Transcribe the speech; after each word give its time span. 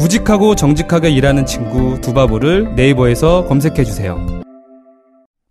우직하고 0.00 0.54
정직하게 0.54 1.10
일하는 1.10 1.44
친구 1.44 2.00
두바보를 2.00 2.74
네이버에서 2.74 3.44
검색해 3.44 3.84
주세요. 3.84 4.18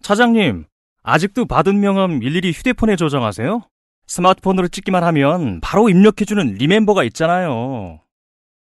차장님, 0.02 0.66
아직도 1.04 1.46
받은 1.46 1.80
명함 1.80 2.24
일일이 2.24 2.52
휴대폰에 2.52 2.96
저장하세요? 2.96 3.62
스마트폰으로 4.08 4.68
찍기만 4.68 5.04
하면 5.04 5.60
바로 5.62 5.88
입력해주는 5.88 6.56
리멤버가 6.56 7.04
있잖아요. 7.06 8.00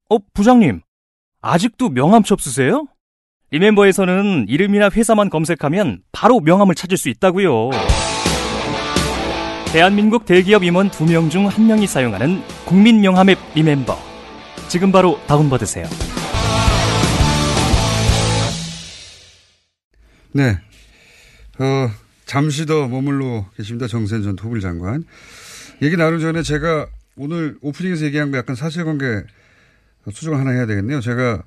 어, 0.09 0.19
부장님, 0.35 0.83
아직도 1.41 1.89
명함첩 1.89 2.41
쓰세요? 2.41 2.87
리멤버에서는 3.51 4.47
이름이나 4.49 4.89
회사만 4.89 5.31
검색하면 5.31 6.03
바로 6.13 6.39
명함을 6.39 6.77
찾을 6.77 6.97
수 6.97 7.09
있다고요. 7.09 7.71
대한민국 9.73 10.27
대기업 10.27 10.63
임원 10.63 10.91
2명 10.91 11.29
중 11.29 11.49
1명이 11.49 11.89
사용하는 11.89 12.41
국민 12.67 13.01
명함 13.01 13.31
앱 13.31 13.39
리멤버. 13.57 14.12
지금 14.73 14.91
바로 14.91 15.21
다운받으세요. 15.27 15.85
네. 20.33 20.59
어, 21.59 21.91
잠시 22.25 22.65
더 22.65 22.89
머물러 22.89 23.51
계십니다. 23.55 23.87
정세현 23.87 24.23
전 24.23 24.35
토불 24.35 24.63
장관. 24.63 25.05
얘기 25.83 25.99
나누기 25.99 26.23
전에 26.23 26.43
제가 26.43 26.87
오늘 27.17 27.59
오프닝에서 27.61 28.07
얘기한 28.07 28.31
거 28.31 28.39
약간 28.39 28.57
사실관계 28.57 29.25
수정을 30.11 30.39
하나 30.41 30.53
해야 30.53 30.65
되겠네요. 30.65 31.03
제가 31.03 31.43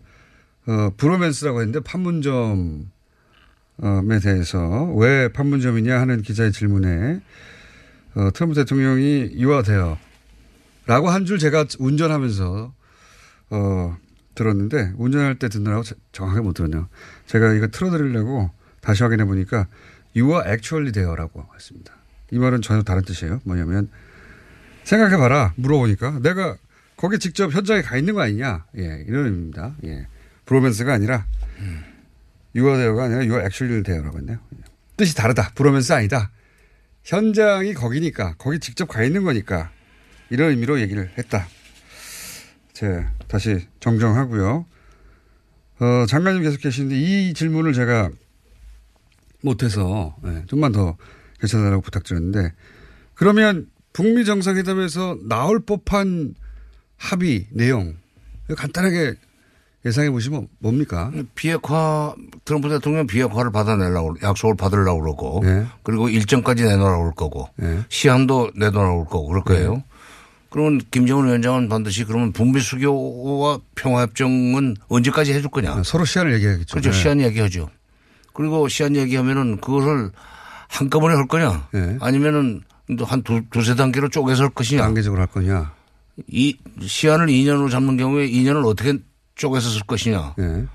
어, 0.68 0.92
브로맨스라고 0.96 1.62
했는데 1.62 1.80
판문점에 1.80 2.86
대해서 4.22 4.84
왜 4.98 5.30
판문점이냐 5.30 6.00
하는 6.00 6.22
기자의 6.22 6.52
질문에 6.52 7.22
어, 8.14 8.30
트럼프 8.36 8.54
대통령이 8.54 9.32
유아돼요. 9.34 9.98
라고 10.86 11.10
한 11.10 11.26
줄 11.26 11.40
제가 11.40 11.66
운전하면서 11.80 12.72
어, 13.50 13.98
들었는데 14.36 14.94
운전할 14.98 15.40
때 15.40 15.50
듣느라고 15.50 15.84
정확하게 16.12 16.42
못 16.42 16.54
들었네요. 16.54 16.90
제가 17.26 17.54
이거 17.54 17.68
틀어드리려고 17.68 18.52
다시 18.82 19.04
확인해 19.04 19.26
보니까 19.26 19.68
you 20.16 20.32
are 20.32 20.50
actually 20.50 20.92
there라고 20.92 21.46
했습니다. 21.54 21.94
이 22.32 22.38
말은 22.38 22.62
전혀 22.62 22.84
다른 22.84 23.04
뜻이에요. 23.04 23.42
뭐냐면 23.46 23.90
생각해 24.84 25.18
봐라 25.18 25.54
물어보니까 25.56 26.20
내가 26.20 26.58
거기 26.98 27.20
직접 27.20 27.54
현장에 27.54 27.82
가 27.82 27.98
있는 27.98 28.14
거 28.14 28.22
아니냐. 28.22 28.66
예, 28.78 29.04
이런 29.08 29.26
의미입니다. 29.26 29.76
예. 29.86 30.08
브로맨스가 30.46 30.94
아니라 30.94 31.26
you 32.56 32.68
are 32.68 32.78
there가 32.78 33.06
아니라 33.06 33.20
you 33.20 33.32
are 33.32 33.44
actually 33.44 33.84
there라고 33.84 34.18
했네요. 34.20 34.38
뜻이 34.98 35.16
다르다. 35.16 35.52
브로맨스 35.56 35.94
아니다. 35.94 36.32
현장이 37.04 37.74
거기니까 37.74 38.36
거기 38.38 38.60
직접 38.60 38.88
가 38.88 39.04
있는 39.04 39.24
거니까 39.24 39.72
이런 40.30 40.52
의미로 40.52 40.80
얘기를 40.80 41.12
했다. 41.18 41.48
제 42.76 43.06
다시 43.30 43.68
정정하고요. 43.80 44.66
어, 45.80 46.06
장관님 46.08 46.44
계속 46.44 46.60
계시는데 46.60 46.96
이 46.98 47.34
질문을 47.34 47.72
제가 47.72 48.10
못해서 49.42 50.16
네, 50.22 50.44
좀만 50.48 50.74
더 50.74 50.98
괜찮다라고 51.40 51.82
부탁드렸는데 51.82 52.52
그러면 53.14 53.68
북미 53.94 54.26
정상회담에서 54.26 55.20
나올 55.24 55.62
법한 55.62 56.36
합의 56.98 57.48
내용 57.52 57.96
간단하게 58.58 59.16
예상해 59.86 60.10
보시면 60.10 60.50
뭡니까? 60.60 61.12
비핵화 61.34 62.14
트럼프 62.44 62.68
대통령 62.68 63.08
비핵화를 63.08 63.52
받아내려고 63.52 64.16
약속을 64.22 64.56
받으려고 64.58 65.02
그러고 65.02 65.40
네. 65.44 65.66
그리고 65.84 66.10
일정까지 66.10 66.64
내놓으라고 66.64 67.04
그럴 67.04 67.16
거고 67.16 67.50
네. 67.56 67.86
시한도 67.88 68.52
내놓으라고 68.56 69.06
그럴 69.06 69.10
거고 69.10 69.28
그럴 69.28 69.44
거예요. 69.44 69.84
네. 70.46 70.50
그러면 70.50 70.82
김정은 70.92 71.26
위원장은 71.26 71.70
반드시 71.70 72.04
그러면 72.04 72.32
북미 72.32 72.60
수교와 72.62 73.60
평화협정은 73.76 74.76
언제까지 74.88 75.34
해줄 75.34 75.50
거냐? 75.50 75.84
서로 75.84 76.06
시한을 76.06 76.34
얘기하겠죠. 76.36 76.76
그렇죠. 76.76 76.92
시한 76.92 77.20
얘기하죠. 77.22 77.70
그리고 78.34 78.68
시한 78.68 78.96
얘기하면은 78.96 79.60
그것을 79.62 80.12
한꺼번에 80.68 81.16
할 81.16 81.28
거냐? 81.28 81.68
네. 81.72 81.98
아니면은 82.02 82.62
한 83.04 83.24
두, 83.24 83.42
두세 83.50 83.76
단계로 83.76 84.10
쪼개서 84.10 84.44
할 84.44 84.50
것이냐? 84.52 84.82
단계적으로 84.82 85.22
할 85.22 85.28
거냐? 85.28 85.74
이 86.28 86.58
시한을 86.82 87.28
2년으로 87.28 87.70
잡는 87.70 87.98
경우에 87.98 88.28
2년을 88.30 88.66
어떻게 88.66 88.94
쪼개서 89.36 89.70
쓸 89.70 89.82
것이냐? 89.82 90.36
네. 90.38 90.66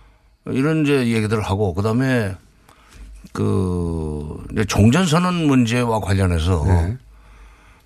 이런 0.47 0.83
이제 0.83 1.09
얘기들을 1.09 1.43
하고 1.43 1.75
그다음에 1.75 2.35
그 3.33 4.43
이제 4.53 4.65
종전선언 4.65 5.47
문제와 5.47 6.01
관련해서 6.01 6.65
네. 6.67 6.97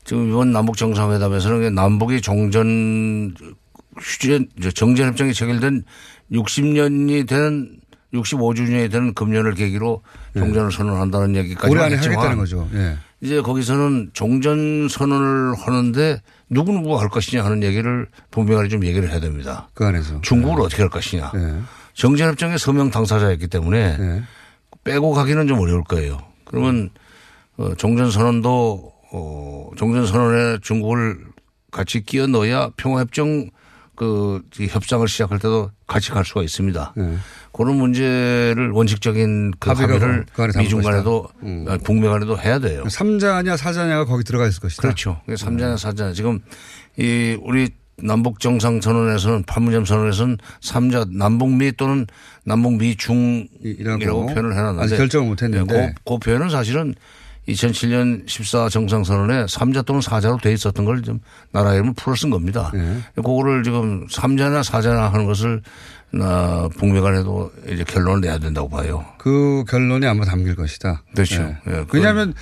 지금 0.05 0.29
이번 0.29 0.53
남북 0.53 0.77
정상회담에서는 0.77 1.75
남북이 1.75 2.21
종전 2.21 3.35
휴전 3.99 4.49
정전 4.75 5.09
협정이 5.09 5.33
체결된 5.33 5.85
60년이 6.33 7.27
되는 7.27 7.81
65주년이 8.13 8.91
되는 8.91 9.15
금년을 9.15 9.55
계기로 9.55 10.03
네. 10.35 10.41
종전을 10.41 10.71
선언한다는 10.71 11.35
얘기까지 11.37 11.73
올해 11.73 11.85
안에 11.85 11.97
하겠다는 11.97 12.37
거죠. 12.37 12.69
네. 12.73 12.97
이제 13.21 13.41
거기서는 13.41 14.11
종전 14.13 14.89
선언을 14.89 15.55
하는데 15.57 16.21
누구 16.51 16.73
누구 16.73 17.01
할 17.01 17.09
것이냐 17.09 17.45
하는 17.45 17.63
얘기를 17.63 18.07
분명하게 18.31 18.69
좀 18.69 18.85
얘기를 18.85 19.11
해야 19.11 19.19
됩니다. 19.19 19.69
그 19.75 19.85
안에서 19.87 20.21
중국을 20.21 20.59
네. 20.59 20.63
어떻게 20.65 20.83
할 20.83 20.91
것이냐. 20.91 21.33
정전협정의 21.95 22.59
서명 22.59 22.91
당사자였기 22.91 23.47
때문에 23.47 24.23
빼고 24.85 25.13
가기는 25.13 25.47
좀 25.47 25.61
어려울 25.61 25.83
거예요. 25.85 26.19
그러면 26.45 26.91
어, 27.57 27.75
종전 27.77 28.11
선언도 28.11 28.94
어, 29.17 29.71
종전선언에 29.77 30.59
중국을 30.61 31.19
같이 31.71 32.03
끼워 32.03 32.27
넣어야 32.27 32.71
평화협정 32.77 33.51
그 33.95 34.43
협상을 34.59 35.07
시작할 35.07 35.39
때도 35.39 35.71
같이 35.87 36.11
갈 36.11 36.25
수가 36.25 36.43
있습니다. 36.43 36.95
네. 36.97 37.17
그런 37.53 37.77
문제를 37.77 38.71
원칙적인 38.73 39.53
그 39.61 39.71
합의를 39.71 40.27
그 40.33 40.59
미중 40.59 40.83
간에도 40.83 41.29
음. 41.45 41.65
북미 41.85 42.09
간에도 42.09 42.37
해야 42.37 42.59
돼요. 42.59 42.83
3자냐 42.83 43.57
4자냐가 43.57 44.05
거기 44.05 44.25
들어가 44.25 44.49
있을 44.49 44.61
것이다. 44.61 44.83
그렇죠. 44.83 45.21
3자냐 45.29 45.77
4자. 45.77 46.13
지금 46.13 46.41
이 46.97 47.39
우리 47.41 47.71
남북 48.03 48.41
정상 48.41 48.81
선언에서는 48.81 49.45
판문점 49.45 49.85
선언에서는 49.85 50.39
3자 50.61 51.17
남북미 51.17 51.73
또는 51.77 52.09
남북미 52.45 52.97
중이라고 52.97 54.27
표현을 54.27 54.53
해놨는데 54.55 54.83
아직 54.83 54.97
결정을 54.97 55.29
못 55.29 55.41
했는데 55.41 55.73
네, 55.73 55.95
그, 56.05 56.15
그 56.15 56.19
표현은 56.19 56.51
사실은 56.51 56.97
2007년 57.49 58.29
14 58.29 58.69
정상선언에 58.71 59.45
3자 59.47 59.85
또는 59.85 60.01
4자로 60.01 60.41
돼 60.41 60.53
있었던 60.53 60.85
걸 60.85 61.03
좀 61.03 61.21
나라 61.53 61.75
이름을 61.75 61.93
풀어 61.95 62.15
쓴 62.17 62.31
겁니다. 62.31 62.71
네. 62.73 62.99
그거를 63.17 63.63
지금 63.65 64.07
3자나 64.07 64.63
4자나 64.63 65.11
하는 65.11 65.27
것을 65.27 65.61
나 66.11 66.69
북미 66.79 67.01
간에도 67.01 67.53
이제 67.69 67.85
결론을 67.85 68.21
내야 68.23 68.39
된다고 68.39 68.69
봐요. 68.69 69.05
그 69.19 69.65
결론이 69.69 70.07
아마 70.07 70.25
담길 70.25 70.55
것이다. 70.57 71.03
그렇죠. 71.15 71.43
네. 71.43 71.57
네. 71.67 71.85
왜냐하면 71.93 72.33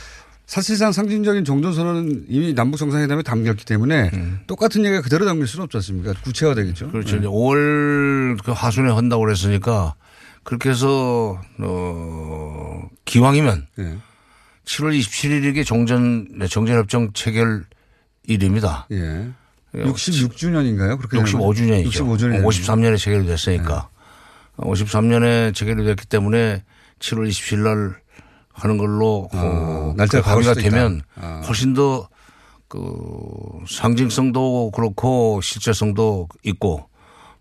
사실상 0.47 0.93
상징적인 0.93 1.45
종전선언은 1.45 2.27
이미 2.29 2.55
남북 2.55 2.77
정상회담에 2.77 3.23
담겼기 3.23 3.65
때문에 3.65 4.11
음. 4.13 4.41
똑같은 4.47 4.85
얘기가 4.85 5.01
그대로 5.01 5.25
담길 5.25 5.47
수는 5.47 5.65
없지 5.65 5.79
않습니까? 5.79 6.13
구체화되겠죠. 6.23 6.91
그렇죠. 6.91 7.17
네. 7.17 7.27
5월 7.27 8.39
그 8.45 8.53
하순에 8.53 8.93
한다고 8.93 9.23
그랬으니까 9.25 9.95
그렇게 10.45 10.69
해서 10.71 11.41
어 11.59 12.83
기왕이면 13.07 13.67
네. 13.77 13.97
7월 14.65 14.99
27일이 14.99 15.65
종전 15.65 16.39
네, 16.39 16.47
정전협정 16.47 17.13
체결 17.15 17.65
일입니다. 18.27 18.87
예. 18.93 19.29
66주년인가요? 19.75 20.99
그렇게 20.99 21.19
65주년이죠. 21.19 21.91
65주년. 21.91 22.45
53년에 22.45 22.99
체결이 22.99 23.27
됐으니까. 23.27 23.89
네. 24.59 24.65
53년에 24.65 25.55
체결이 25.55 25.85
됐기 25.85 26.07
때문에 26.07 26.63
7월 26.99 27.29
27일 27.29 27.59
날 27.61 28.03
하는 28.53 28.77
걸로 28.77 29.29
아, 29.33 29.39
어, 29.39 29.95
날짜가 29.97 30.31
합의가 30.33 30.55
되면 30.55 31.03
아. 31.17 31.43
훨씬 31.47 31.75
더 31.75 32.09
그 32.73 32.81
상징성도 33.69 34.71
그렇고 34.71 35.43
실제성도 35.43 36.27
있고 36.43 36.89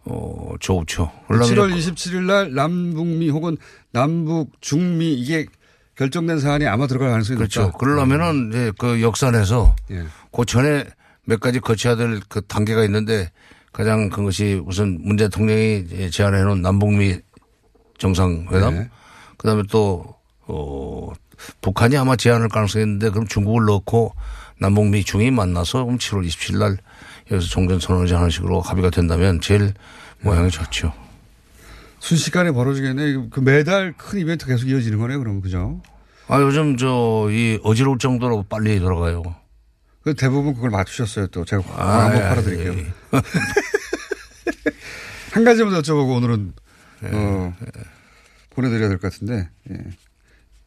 어 0.04 0.56
좋죠. 0.60 1.10
7월 1.30 1.74
27일 1.74 2.24
날 2.24 2.54
남북미 2.54 3.30
혹은 3.30 3.56
남북 3.94 4.52
중미 4.60 5.14
이게 5.14 5.46
결정된 6.02 6.40
사안이 6.40 6.66
아마 6.66 6.88
들어갈 6.88 7.10
가능성이 7.12 7.38
그렇죠. 7.38 7.62
높다. 7.62 7.78
그러려면은 7.78 8.50
이제 8.50 8.72
그 8.80 9.04
역산에서 9.04 9.76
예. 9.92 10.04
그 10.32 10.46
전에 10.46 10.86
몇 11.26 11.40
가지 11.40 11.60
거쳐야 11.60 11.96
될 11.96 12.20
그 12.28 12.42
단계가 12.42 12.84
있는데 12.86 13.30
가장 13.72 14.10
그것이 14.10 14.60
우선 14.66 14.98
문 15.02 15.16
대통령이 15.16 16.10
제안해 16.12 16.42
놓은 16.42 16.64
남북미 16.64 17.20
정상회담. 18.00 18.74
네. 18.74 18.90
그다음에 19.38 19.62
또 19.70 20.16
어, 20.48 21.12
북한이 21.62 21.96
아마 21.98 22.16
제안할 22.16 22.50
가능성이 22.50 22.84
있는데 22.86 23.12
그럼 23.12 23.28
중국을 23.28 23.66
넣고 23.66 24.16
남북미 24.60 25.04
중이 25.04 25.30
만나서 25.30 25.84
그럼 25.86 26.00
7월 26.00 26.26
27일 26.28 26.58
날 26.58 26.78
여기서 27.30 27.48
종전선언을 27.48 28.12
하는 28.16 28.30
식으로 28.32 28.60
합의가 28.62 28.90
된다면 28.90 29.40
제일 29.40 29.74
모양이 30.22 30.50
좋죠. 30.50 30.94
순식간에 32.00 32.52
벌어지겠네. 32.52 33.28
그 33.30 33.40
매달 33.40 33.94
큰 33.96 34.20
이벤트 34.20 34.48
계속 34.48 34.68
이어지는 34.68 34.98
거네요. 34.98 35.20
그러면 35.20 35.42
그죠? 35.42 35.80
아 36.32 36.42
요즘 36.42 36.78
저 36.78 37.28
이 37.30 37.60
어지러울 37.64 37.98
정도로 38.00 38.44
빨리 38.44 38.80
돌아가요. 38.80 39.22
그 40.02 40.14
대부분 40.16 40.54
그걸 40.56 40.70
맞추셨어요. 40.72 41.28
또 41.28 41.46
제가 41.46 41.62
아, 41.76 42.06
한번 42.06 42.22
팔아드릴게요. 42.22 42.74
예, 42.74 42.78
예. 42.80 42.94
한 45.32 45.44
가지만 45.44 45.74
더 45.74 45.82
여쭤보고 45.82 46.16
오늘은 46.18 46.54
예, 47.04 47.10
어, 47.14 47.54
보내드려야 48.52 48.90
될 48.90 48.98
것 48.98 49.12
같은데 49.12 49.50
예. 49.70 49.76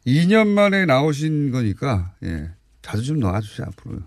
2년 0.07 0.49
만에 0.49 0.85
나오신 0.87 1.51
거니까 1.51 2.13
예. 2.25 2.51
자주 2.83 3.05
좀 3.05 3.19
나와주세요 3.21 3.67
앞으로. 3.69 3.99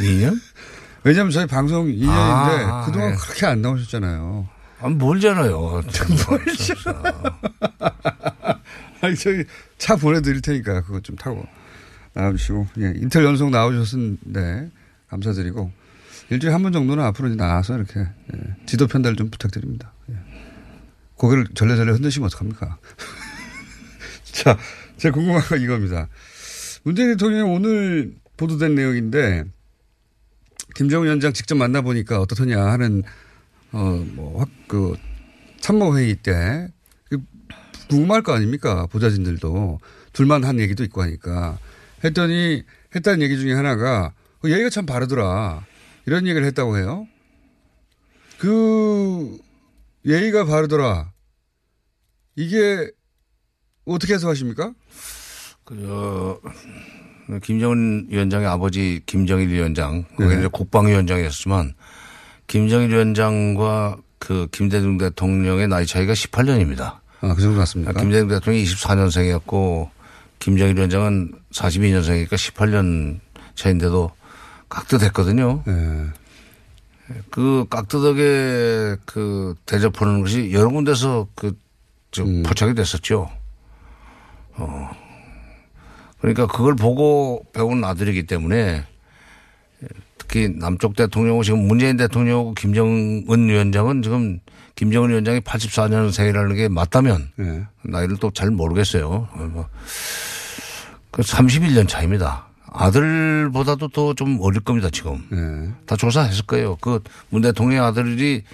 2년? 0.00 0.40
왜냐하면 1.04 1.30
저희 1.30 1.46
방송 1.46 1.86
2년인데 1.86 2.08
아, 2.08 2.84
그동안 2.86 3.12
예. 3.12 3.16
그렇게 3.16 3.46
안 3.46 3.62
나오셨잖아요. 3.62 4.48
안 4.80 4.98
멀잖아요. 4.98 5.82
멀잖아. 6.28 7.40
아니 9.02 9.16
저기 9.16 9.44
차 9.78 9.96
보내드릴 9.96 10.40
테니까 10.40 10.82
그거 10.82 11.00
좀 11.00 11.16
타고 11.16 11.44
나와주시고 12.14 12.66
예, 12.80 12.94
이틀 12.96 13.24
연속 13.24 13.50
나오셨는데 13.50 14.70
감사드리고 15.08 15.70
일주일에 16.30 16.52
한 16.52 16.62
번 16.62 16.72
정도는 16.72 17.02
앞으로 17.04 17.34
나와서 17.34 17.76
이렇게 17.76 18.00
예, 18.00 18.56
지도 18.66 18.86
편달 18.86 19.16
좀 19.16 19.30
부탁드립니다. 19.30 19.92
예. 20.10 20.14
고개를 21.16 21.46
절레절레 21.54 21.92
흔드시면 21.92 22.26
어떡합니까? 22.26 22.78
자, 24.24 24.56
제가 24.96 25.14
궁금한 25.14 25.42
건 25.42 25.60
이겁니다. 25.60 26.08
문재인 26.82 27.10
대통령이 27.10 27.42
오늘 27.50 28.14
보도된 28.36 28.74
내용인데 28.74 29.44
김정은 30.74 31.06
위원장 31.06 31.32
직접 31.32 31.56
만나보니까 31.56 32.20
어떻더냐 32.20 32.58
하는 32.64 33.02
어뭐그 33.72 34.96
참모회의 35.60 36.16
때그 36.16 36.68
궁금할 37.90 38.22
거 38.22 38.32
아닙니까 38.32 38.86
보좌진들도 38.86 39.80
둘만 40.12 40.44
한 40.44 40.58
얘기도 40.60 40.84
있고 40.84 41.02
하니까 41.02 41.58
했더니 42.04 42.62
했다는 42.94 43.22
얘기 43.22 43.36
중에 43.38 43.52
하나가 43.52 44.12
그 44.40 44.50
얘기가 44.50 44.70
참 44.70 44.86
바르더라 44.86 45.64
이런 46.06 46.26
얘기를 46.26 46.46
했다고 46.46 46.78
해요. 46.78 47.06
그 48.38 49.38
예의가 50.06 50.46
바르더라. 50.46 51.12
이게 52.36 52.90
어떻게 53.84 54.14
해석하십니까? 54.14 54.72
그, 55.64 56.40
김정은 57.42 58.06
위원장의 58.08 58.48
아버지 58.48 59.02
김정일 59.04 59.50
위원장, 59.50 60.04
네. 60.18 60.46
국방위원장이었지만 60.48 61.74
김정일 62.46 62.90
위원장과 62.90 63.98
그 64.18 64.48
김대중 64.50 64.98
대통령의 64.98 65.68
나이 65.68 65.86
차이가 65.86 66.12
18년입니다. 66.12 67.00
아, 67.20 67.34
그 67.34 67.42
정도 67.42 67.58
맞습니까? 67.58 67.92
김대중 67.92 68.28
대통령이 68.28 68.64
24년생이었고 68.64 69.88
김정일 70.38 70.76
위원장은 70.76 71.32
42년생이니까 71.52 72.30
18년 72.32 73.20
차인데도 73.54 74.10
깍듯했거든요. 74.68 75.62
네. 75.66 76.06
그 77.30 77.66
깍듯하게 77.68 78.96
그 79.04 79.54
대접하는 79.66 80.20
것이 80.20 80.52
여러 80.52 80.70
군데서 80.70 81.26
그, 81.34 81.56
저, 82.10 82.24
음. 82.24 82.42
포착이 82.42 82.74
됐었죠. 82.74 83.30
어. 84.54 84.90
그러니까 86.20 86.46
그걸 86.46 86.76
보고 86.76 87.44
배운 87.52 87.82
아들이기 87.82 88.24
때문에 88.24 88.84
특히 90.18 90.48
남쪽 90.48 90.94
대통령하고 90.94 91.42
지금 91.42 91.66
문재인 91.66 91.96
대통령하고 91.96 92.54
김정은 92.54 93.48
위원장은 93.48 94.02
지금 94.02 94.38
김정은 94.74 95.10
위원장이 95.10 95.40
84년생이라는 95.40 96.54
게 96.56 96.68
맞다면 96.68 97.30
네. 97.36 97.66
나이를 97.82 98.16
또 98.18 98.30
잘 98.30 98.50
모르겠어요. 98.50 99.28
뭐그 99.32 101.22
31년 101.22 101.88
차입니다. 101.88 102.46
아들보다도 102.72 103.88
더 103.88 104.14
좀 104.14 104.38
어릴 104.40 104.60
겁니다, 104.60 104.88
지금. 104.90 105.24
네. 105.30 105.72
다 105.86 105.96
조사했을 105.96 106.46
거예요. 106.46 106.76
그 106.76 107.00
문 107.30 107.42
대통령의 107.42 107.80
아들이 107.80 108.44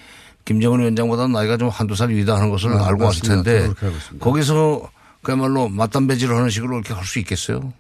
김정은 0.45 0.81
위원장보다 0.81 1.27
나이가 1.29 1.57
좀 1.57 1.69
한두 1.69 1.95
살 1.95 2.09
위다 2.11 2.37
하는 2.37 2.51
것을 2.51 2.73
아, 2.73 2.87
알고 2.87 3.05
맞습니다. 3.05 3.37
왔을 3.37 3.43
텐데 3.45 4.19
거기서 4.21 4.91
그야말로 5.23 5.69
맞담배질을 5.69 6.35
하는 6.37 6.51
식으로 6.51 6.77
이렇게 6.77 6.95
할 6.95 7.05
수 7.05 7.19
있겠어요? 7.19 7.73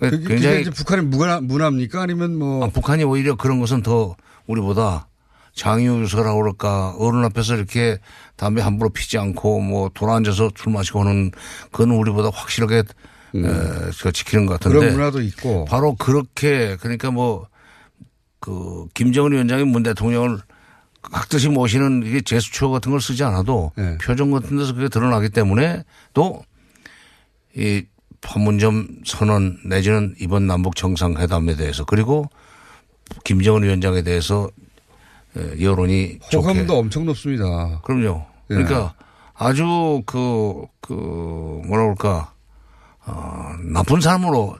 굉장히 0.00 0.62
이제 0.62 0.70
북한이 0.70 1.02
문화, 1.06 1.40
문화입니까 1.40 2.02
아니면 2.02 2.36
뭐 2.38 2.64
아, 2.64 2.68
북한이 2.68 3.04
오히려 3.04 3.36
그런 3.36 3.60
것은 3.60 3.82
더 3.82 4.16
우리보다 4.46 5.06
장유서라고 5.54 6.40
그럴까 6.40 6.96
어른 6.98 7.24
앞에서 7.24 7.54
이렇게 7.56 7.98
담배 8.36 8.60
함부로 8.60 8.90
피지 8.90 9.18
않고 9.18 9.60
뭐 9.60 9.90
돌아앉아서 9.94 10.50
술 10.56 10.72
마시고 10.72 11.00
하는 11.00 11.30
그건 11.70 11.92
우리보다 11.92 12.30
확실하게 12.32 12.84
음. 13.36 13.44
에, 13.46 14.12
지키는 14.12 14.46
것 14.46 14.54
같은데 14.54 14.78
그런 14.78 14.92
문화도 14.94 15.20
있고 15.22 15.64
바로 15.66 15.94
그렇게 15.94 16.76
그러니까 16.76 17.10
뭐 17.10 17.48
그 18.44 18.86
김정은 18.92 19.32
위원장이 19.32 19.64
문 19.64 19.82
대통령을 19.82 20.38
각듯이 21.00 21.48
모시는 21.48 22.02
이게 22.04 22.20
제스처 22.20 22.68
같은 22.68 22.90
걸 22.90 23.00
쓰지 23.00 23.24
않아도 23.24 23.72
네. 23.74 23.96
표정 23.96 24.30
같은 24.32 24.58
데서 24.58 24.74
그게 24.74 24.88
드러나기 24.88 25.30
때문에 25.30 25.82
또 26.12 26.42
이 27.56 27.84
판문점 28.20 28.88
선언 29.04 29.58
내지는 29.64 30.14
이번 30.18 30.46
남북 30.46 30.76
정상회담에 30.76 31.56
대해서 31.56 31.84
그리고 31.84 32.28
김정은 33.24 33.62
위원장에 33.62 34.02
대해서 34.02 34.48
여론이 35.60 36.18
호감도 36.32 36.66
좋게. 36.66 36.72
엄청 36.78 37.04
높습니다. 37.06 37.80
그럼요. 37.82 38.26
네. 38.48 38.56
그러니까 38.56 38.94
아주 39.34 40.02
그, 40.06 40.64
그, 40.80 40.92
뭐라 41.66 41.82
그럴까, 41.84 42.32
어, 43.06 43.52
나쁜 43.72 44.00
사람으로 44.00 44.56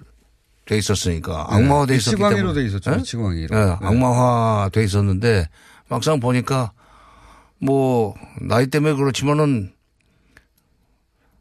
돼 0.67 0.79
있었으니까 0.79 1.47
네. 1.51 1.57
악마화 1.57 1.87
돼 1.87 1.97
있었기 1.97 2.21
때문에. 2.21 2.53
돼 2.55 2.65
있었죠. 2.67 2.91
네? 2.91 3.03
치광이로. 3.03 3.55
네. 3.55 3.77
악마화 3.81 4.71
돼 4.73 4.83
있었는데 4.85 5.49
막상 5.89 6.21
보니까 6.21 6.73
뭐 7.59 8.15
나이 8.41 8.67
때문에 8.67 8.95
그렇지만은 8.95 9.73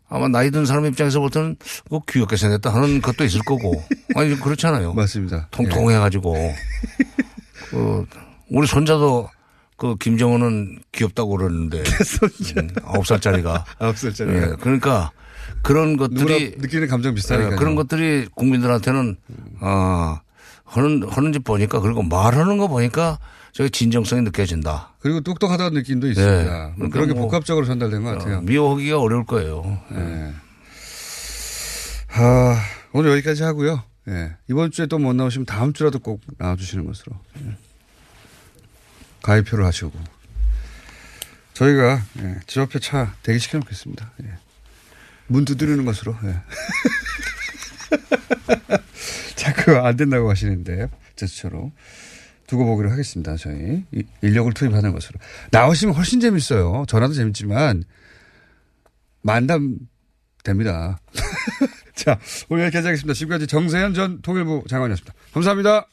아마 0.09 0.27
나이 0.27 0.51
든 0.51 0.65
사람 0.65 0.85
입장에서 0.85 1.19
보면 1.19 1.55
뭐 1.89 2.01
귀엽게 2.07 2.37
생겼다 2.37 2.73
하는 2.73 3.01
것도 3.01 3.23
있을 3.23 3.41
거고 3.41 3.83
아니 4.15 4.35
그렇잖아요. 4.39 4.93
맞습니다. 4.95 5.47
통통해가지고 5.51 6.35
예. 6.35 6.55
그 7.69 8.05
우리 8.53 8.67
손자도 8.67 9.29
그 9.77 9.95
김정은은 9.97 10.79
귀엽다고 10.91 11.35
그러는데 11.37 11.83
손자 11.83 12.61
음, 12.61 12.69
아홉 12.85 13.05
살짜리가 13.07 13.65
아홉 13.79 13.97
살짜리. 13.97 14.31
예, 14.35 14.55
그러니까 14.59 15.11
그런 15.63 15.97
것들이 15.97 16.55
느끼는 16.59 16.87
감정 16.87 17.15
비슷하니까 17.15 17.53
예, 17.53 17.55
그런 17.55 17.75
것들이 17.75 18.27
국민들한테는 18.35 19.17
아 19.59 20.21
하는 20.65 21.03
하는 21.09 21.33
집 21.33 21.43
보니까 21.43 21.79
그리고 21.81 22.03
말하는 22.03 22.57
거 22.57 22.67
보니까 22.67 23.19
저기 23.51 23.69
진정성이 23.69 24.21
느껴진다. 24.21 24.93
그리고 24.99 25.21
똑똑하다는 25.21 25.73
느낌도 25.73 26.07
있습니다. 26.07 26.73
네. 26.77 26.89
그런 26.89 27.07
게뭐 27.07 27.21
복합적으로 27.21 27.65
전달된 27.65 28.03
것 28.03 28.17
같아요. 28.17 28.41
미워하기가 28.41 28.99
어려울 28.99 29.25
거예요. 29.25 29.79
네. 29.91 30.33
아, 32.15 32.61
오늘 32.93 33.11
여기까지 33.11 33.43
하고요. 33.43 33.81
네. 34.05 34.31
이번 34.49 34.71
주에 34.71 34.85
또 34.85 34.97
못 34.99 35.13
나오시면 35.15 35.45
다음 35.45 35.73
주라도 35.73 35.99
꼭 35.99 36.21
나와주시는 36.37 36.85
것으로. 36.85 37.15
네. 39.23 39.27
가입표를 39.27 39.65
하시고. 39.65 39.91
저희가 41.53 42.01
예, 42.19 42.39
집 42.47 42.59
앞에 42.59 42.79
차 42.79 43.15
대기시켜 43.23 43.59
놓겠습니다. 43.59 44.11
예. 44.23 44.29
문 45.27 45.45
두드리는 45.45 45.83
것으로. 45.85 46.15
예. 46.25 46.41
자꾸 49.35 49.77
안 49.77 49.95
된다고 49.95 50.29
하시는데요. 50.29 50.89
제스처로. 51.15 51.71
두고 52.47 52.65
보기로 52.65 52.91
하겠습니다. 52.91 53.37
저희 53.37 53.85
인력을 54.21 54.53
투입하는 54.53 54.91
것으로 54.91 55.17
나오시면 55.51 55.95
훨씬 55.95 56.19
재밌어요. 56.19 56.85
전화도 56.87 57.13
재밌지만 57.13 57.83
만담 59.21 59.77
됩니다. 60.43 60.99
자 61.95 62.19
오늘 62.49 62.65
여기까지 62.65 62.87
하겠습니다. 62.87 63.13
지금까지 63.13 63.47
정세현 63.47 63.93
전 63.93 64.21
통일부 64.21 64.63
장관이었습니다. 64.67 65.13
감사합니다. 65.33 65.87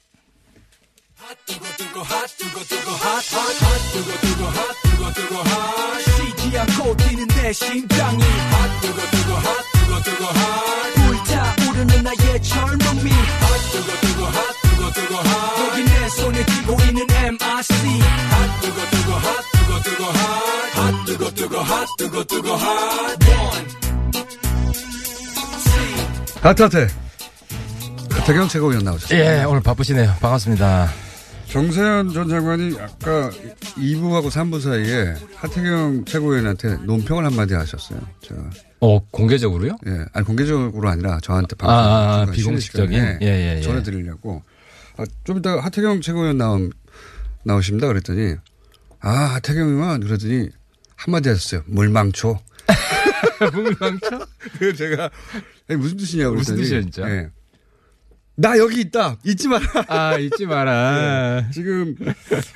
핫핫 26.43 26.59
핫핫해. 26.59 26.89
하태경 28.11 28.49
최고위원 28.49 28.85
나오셨습니다. 28.85 29.41
예, 29.41 29.45
오늘 29.45 29.61
바쁘시네요. 29.63 30.15
반갑습니다. 30.21 31.10
정세현 31.51 32.11
전 32.13 32.29
장관이 32.29 32.79
아까 32.79 33.29
2부하고 33.77 34.31
3부 34.31 34.61
사이에 34.61 35.15
하태경 35.35 36.05
최고위원한테 36.05 36.77
논평을 36.85 37.25
한마디 37.25 37.55
하셨어요. 37.55 38.01
제가. 38.23 38.51
어, 38.81 39.01
공개적으로요? 39.11 39.77
예. 39.87 40.05
아니, 40.13 40.25
공개적으로 40.25 40.89
아니라 40.89 41.19
저한테 41.21 41.57
방송. 41.57 41.77
아, 41.77 41.83
아, 41.83 42.23
아 42.23 42.27
비공식적인? 42.27 42.97
예, 42.97 43.19
예, 43.21 43.57
예. 43.57 43.61
전해드리려고. 43.63 44.43
아, 44.97 45.05
좀 45.25 45.39
이따 45.39 45.59
하태경 45.59 46.01
최고위원 46.03 46.39
나온, 46.39 46.73
나오십니다. 47.43 47.89
그랬더니, 47.89 48.37
아, 49.01 49.11
하태경 49.11 49.69
의원. 49.69 50.01
그러더니 50.01 50.49
한마디 50.95 51.31
하셨어요. 51.31 51.63
물망초. 51.67 52.39
물망초? 53.53 54.09
그 54.61 54.75
제가, 54.75 55.11
아니, 55.69 55.79
무슨 55.81 55.97
뜻이냐고 55.97 56.37
그랬더니. 56.37 56.61
무슨 56.61 56.81
뜻이야, 56.81 56.81
진짜? 56.83 57.11
예. 57.11 57.31
나 58.37 58.57
여기 58.59 58.81
있다. 58.81 59.19
잊지 59.25 59.49
마라. 59.49 59.67
아, 59.89 60.17
잊지 60.17 60.47
마라. 60.47 61.41
네. 61.43 61.51
지금 61.53 61.95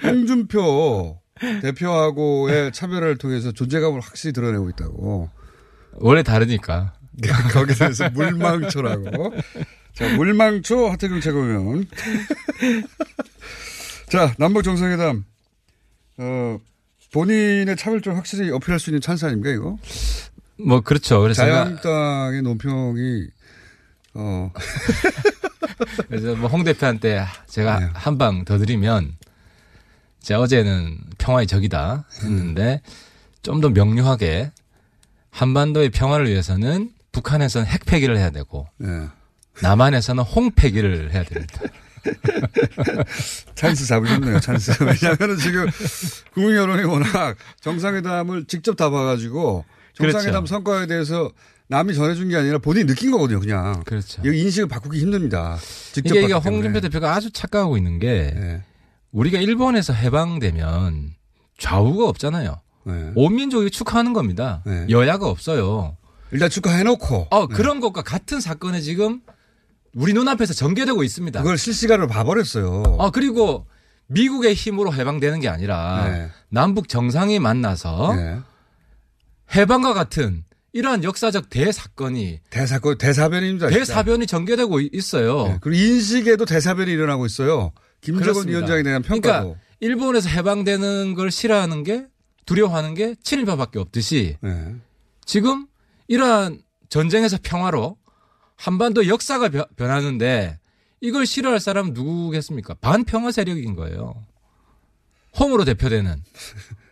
홍준표 0.03 1.21
대표하고의 1.63 2.73
차별을 2.73 3.19
통해서 3.19 3.53
존재감을 3.53 4.01
확실히 4.01 4.33
드러내고 4.33 4.71
있다고. 4.71 5.31
원래 5.95 6.23
다르니까. 6.23 6.95
거기에 7.53 7.75
대해서 7.75 8.09
물망초라고. 8.11 9.35
자, 9.95 10.17
물망초 10.17 10.89
하태경 10.89 11.21
최고위원. 11.21 11.87
자, 14.09 14.35
남북 14.39 14.63
정상회담. 14.63 15.25
어, 16.19 16.59
본인의 17.13 17.77
차별점 17.77 18.17
확실히 18.17 18.51
어필할 18.51 18.81
수 18.81 18.91
있는 18.91 19.01
찬스 19.01 19.25
아닙니까, 19.27 19.51
이거? 19.51 19.77
뭐, 20.59 20.81
그렇죠. 20.81 21.21
그래서. 21.21 21.43
자유한국당의 21.43 22.43
논평이, 22.43 23.27
어. 24.15 24.53
그래서 26.09 26.35
뭐 26.37 26.51
홍 26.51 26.65
대표한테 26.65 27.25
제가 27.47 27.81
네. 27.81 27.89
한방 27.95 28.45
더 28.45 28.59
드리면 28.59 29.17
제가 30.21 30.41
어제는 30.41 30.99
평화의 31.19 31.47
적이다 31.47 32.05
했는데 32.23 32.81
음. 32.85 32.91
좀더 33.43 33.71
명료하게 33.71 34.53
한반도의 35.31 35.91
평화를 35.91 36.29
위해서는 36.29 36.91
북한에서는 37.13 37.67
핵 37.67 37.85
폐기를 37.85 38.17
해야 38.17 38.31
되고 38.31 38.67
네. 38.79 39.07
남한에서는 39.63 40.23
홍 40.25 40.51
폐기를 40.53 41.13
해야 41.13 41.23
됩니다. 41.25 41.61
찬스 43.55 43.87
잡으셨네요, 43.87 44.41
찬스. 44.41 44.73
왜냐하면 44.85 45.39
지금 45.39 45.67
국민 46.33 46.57
여론이 46.57 46.85
워낙 46.85 47.37
정상회담을 47.61 48.47
직접 48.47 48.77
다 48.77 48.91
봐가지고 48.91 49.65
정상회담 49.95 50.33
그렇죠. 50.33 50.47
성과에 50.47 50.87
대해서 50.87 51.31
남이 51.75 51.93
전해준 51.95 52.29
게 52.29 52.37
아니라 52.37 52.59
본인이 52.59 52.87
느낀 52.87 53.11
거거든요, 53.11 53.41
그냥. 53.41 53.83
그렇죠. 53.85 54.23
이 54.25 54.41
인식을 54.43 54.69
바꾸기 54.69 55.01
힘듭니다. 55.01 55.59
직접 55.93 56.15
이게, 56.15 56.25
이게 56.27 56.33
홍준표 56.33 56.81
대표가 56.81 57.15
아주 57.15 57.33
착각하고 57.33 57.77
있는 57.77 57.99
게 57.99 58.33
네. 58.33 58.63
우리가 59.11 59.41
일본에서 59.41 59.93
해방되면 59.93 61.15
좌우가 61.59 62.09
없잖아요. 62.09 62.61
네. 62.87 63.13
온 63.17 63.35
민족이 63.35 63.71
축하하는 63.71 64.13
겁니다. 64.13 64.63
네. 64.65 64.87
여야가 64.89 65.27
없어요. 65.29 65.97
일단 66.31 66.49
축하해놓고. 66.49 67.29
어, 67.31 67.49
네. 67.49 67.55
그런 67.55 67.81
것과 67.81 68.03
같은 68.03 68.41
사건에 68.41 68.81
지금 68.81 69.21
우리 69.97 70.13
눈앞에서 70.13 70.55
전개되고 70.55 71.03
있습니다. 71.03 71.43
그걸 71.43 71.59
실시간으로 71.59 72.07
봐버렸어요. 72.07 72.83
어, 72.99 73.11
그리고 73.11 73.67
미국의 74.07 74.55
힘으로 74.55 74.95
해방되는 74.95 75.41
게 75.41 75.49
아니라 75.49 76.09
네. 76.09 76.29
남북 76.51 76.89
정상이 76.89 77.41
만나서 77.41 78.15
네. 78.15 78.39
해방과 79.57 79.93
같은 79.93 80.45
이러한 80.75 81.05
역사적 81.05 81.51
대사건이 81.51 82.41
대사건 82.51 82.99
대사변입니다. 82.99 83.69
대사변이 83.69 84.27
전개되고 84.27 84.81
있어요. 84.93 85.47
네, 85.47 85.59
그리고 85.61 85.81
인식에도 85.81 86.45
대사변이 86.45 86.91
일어나고 86.91 87.27
있어요. 87.27 87.73
김정은 88.01 88.49
위원장에 88.49 88.83
대한 88.83 89.01
평가도. 89.01 89.39
그러니까 89.45 89.61
일본에서 89.79 90.29
해방되는 90.29 91.15
걸 91.15 91.31
싫어하는 91.31 91.85
게 91.85 92.07
두려워하는 92.45 92.95
게 92.95 93.15
친일파밖에 93.23 93.79
없듯이 93.79 94.37
네. 94.41 94.75
지금 95.25 95.69
이러한 96.09 96.61
전쟁에서 96.89 97.39
평화로 97.41 97.97
한반도 98.57 99.07
역사가 99.07 99.51
변하는데 99.77 100.59
이걸 101.01 101.25
싫어할 101.25 101.61
사람은 101.61 101.93
누구겠습니까? 101.93 102.75
반평화 102.75 103.31
세력인 103.31 103.77
거예요. 103.77 104.27
홍으로 105.39 105.65
대표되는. 105.65 106.17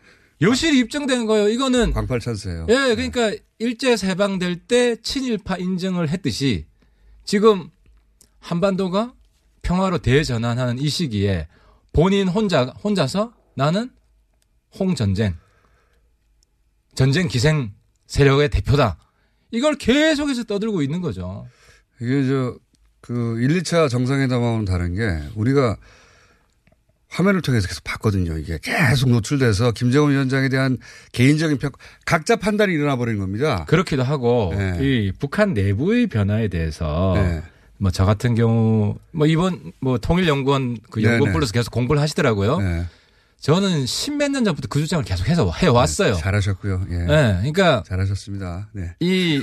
여실히 0.42 0.78
입증된 0.80 1.26
거예요. 1.26 1.48
이거는 1.48 1.92
광팔 1.92 2.20
찬스예요. 2.20 2.66
예, 2.68 2.74
그러니까 2.94 3.30
네. 3.30 3.38
일제에서 3.58 4.06
해방될 4.06 4.66
때 4.66 4.96
친일파 4.96 5.56
인정을 5.56 6.08
했듯이 6.10 6.66
지금 7.24 7.70
한반도가 8.40 9.14
평화로 9.62 9.98
대전환하는 9.98 10.78
이 10.78 10.88
시기에 10.88 11.48
본인 11.92 12.28
혼자 12.28 12.64
혼자서 12.64 13.32
나는 13.54 13.90
홍 14.78 14.94
전쟁 14.94 15.36
전쟁 16.94 17.28
기생 17.28 17.72
세력의 18.06 18.50
대표다. 18.50 18.98
이걸 19.50 19.76
계속해서 19.76 20.44
떠들고 20.44 20.82
있는 20.82 21.00
거죠. 21.00 21.46
이게 22.00 22.26
저 22.26 22.58
그 23.02 23.40
1, 23.40 23.60
2차 23.60 23.90
정상회담하고는 23.90 24.64
다른 24.64 24.94
게 24.94 25.20
우리가 25.34 25.76
화면을 27.12 27.42
통해서 27.42 27.68
계속 27.68 27.84
봤거든요. 27.84 28.38
이게 28.38 28.58
계속 28.62 29.10
노출돼서 29.10 29.72
김정은 29.72 30.12
위원장에 30.12 30.48
대한 30.48 30.78
개인적인 31.12 31.58
평 31.58 31.70
각자 32.06 32.36
판단이 32.36 32.72
일어나 32.72 32.96
버리는 32.96 33.20
겁니다. 33.20 33.64
그렇기도 33.68 34.02
하고 34.02 34.54
네. 34.56 34.78
이 34.80 35.12
북한 35.18 35.52
내부의 35.52 36.06
변화에 36.06 36.48
대해서 36.48 37.12
네. 37.16 37.42
뭐저 37.76 38.06
같은 38.06 38.34
경우 38.34 38.96
뭐 39.10 39.26
이번 39.26 39.72
뭐 39.80 39.98
통일연구원 39.98 40.78
그 40.90 41.02
연구원 41.02 41.32
불러서 41.32 41.52
계속 41.52 41.70
공부를 41.70 42.00
하시더라고요. 42.00 42.58
네. 42.58 42.86
저는 43.40 43.86
십몇 43.86 44.30
년 44.30 44.44
전부터 44.44 44.68
그 44.68 44.80
주장을 44.80 45.04
계속 45.04 45.28
해서 45.28 45.50
해 45.60 45.66
왔어요. 45.66 46.14
네, 46.14 46.20
잘하셨고요. 46.20 46.86
예. 46.90 46.96
네, 46.96 47.06
그러니까 47.06 47.82
잘하셨습니다. 47.86 48.68
네. 48.72 48.94
이 49.00 49.42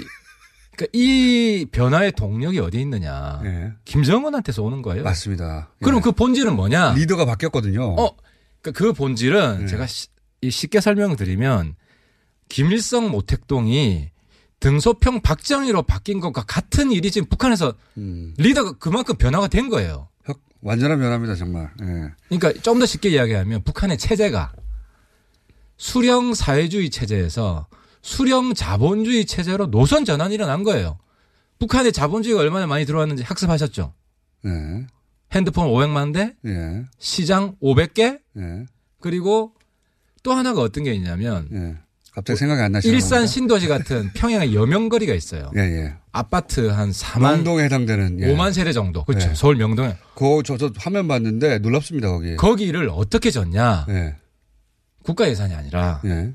그러니까 0.79 0.88
이 0.93 1.65
변화의 1.71 2.13
동력이 2.13 2.59
어디 2.59 2.79
있느냐. 2.79 3.41
네. 3.43 3.74
김정은한테서 3.83 4.63
오는 4.63 4.81
거예요. 4.81 5.03
맞습니다. 5.03 5.74
그럼 5.83 5.98
예. 5.98 6.01
그 6.01 6.12
본질은 6.13 6.55
뭐냐? 6.55 6.93
리더가 6.93 7.25
바뀌었거든요. 7.25 7.95
어, 8.00 8.15
그러니까 8.62 8.71
그 8.79 8.93
본질은 8.93 9.59
네. 9.59 9.67
제가 9.67 9.86
시, 9.88 10.07
쉽게 10.50 10.79
설명드리면 10.79 11.75
김일성 12.48 13.12
모택동이 13.12 14.09
등소평 14.62 15.21
박정희로 15.21 15.83
바뀐 15.83 16.21
것과 16.21 16.43
같은 16.43 16.91
일이 16.93 17.12
지금 17.12 17.27
북한에서 17.27 17.74
음. 17.98 18.33
리더가 18.38 18.74
그만큼 18.79 19.15
변화가 19.17 19.48
된 19.48 19.67
거예요. 19.69 20.07
완전한 20.62 21.00
변화입니다, 21.00 21.36
정말. 21.36 21.71
네. 21.79 22.09
그러니까 22.29 22.62
좀 22.62 22.79
더 22.79 22.86
쉽게 22.86 23.09
이야기하면 23.09 23.63
북한의 23.63 23.98
체제가 23.98 24.53
수령 25.77 26.33
사회주의 26.33 26.89
체제에서 26.89 27.67
수령 28.01 28.53
자본주의 28.53 29.25
체제로 29.25 29.70
노선 29.70 30.06
전환이 30.06 30.36
일어난 30.36 30.63
거예요. 30.63 30.98
북한의 31.60 31.91
자본주의가 31.91 32.39
얼마나 32.39 32.68
많이 32.68 32.86
들어왔는지 32.86 33.24
학습하셨죠? 33.24 33.94
네. 34.44 34.51
핸드폰 35.34 35.68
500만 35.68 36.13
대, 36.13 36.34
네. 36.41 36.86
시장 36.98 37.56
500개, 37.62 38.20
네. 38.34 38.65
그리고 39.00 39.53
또 40.24 40.34
하나가 40.34 40.62
어떤 40.62 40.84
게 40.84 40.94
있냐면 40.94 41.48
네. 41.51 41.75
갑자기 42.13 42.38
생각이 42.39 42.62
안 42.62 42.72
나시죠? 42.72 42.91
일산 42.94 43.27
신도시 43.27 43.68
같은 43.68 44.10
평양의 44.15 44.56
여명거리가 44.56 45.13
있어요. 45.13 45.51
예, 45.56 45.60
예. 45.62 45.96
아파트 46.12 46.68
한 46.68 46.89
4만 46.89 47.20
명동에 47.20 47.63
해당되는 47.65 48.22
예. 48.22 48.34
5만 48.34 48.51
세대 48.53 48.74
정도. 48.74 49.03
그렇죠. 49.03 49.29
예. 49.29 49.36
서울 49.36 49.56
명동에. 49.58 49.96
그저 50.15 50.58
저 50.58 50.72
화면 50.77 51.08
봤는데 51.08 51.60
놀랍습니다, 51.60 52.10
거기. 52.10 52.36
거기를 52.36 52.89
어떻게 52.91 53.29
졌냐? 53.29 53.86
예. 53.89 54.15
국가 55.03 55.29
예산이 55.29 55.53
아니라 55.53 56.01
예. 56.06 56.34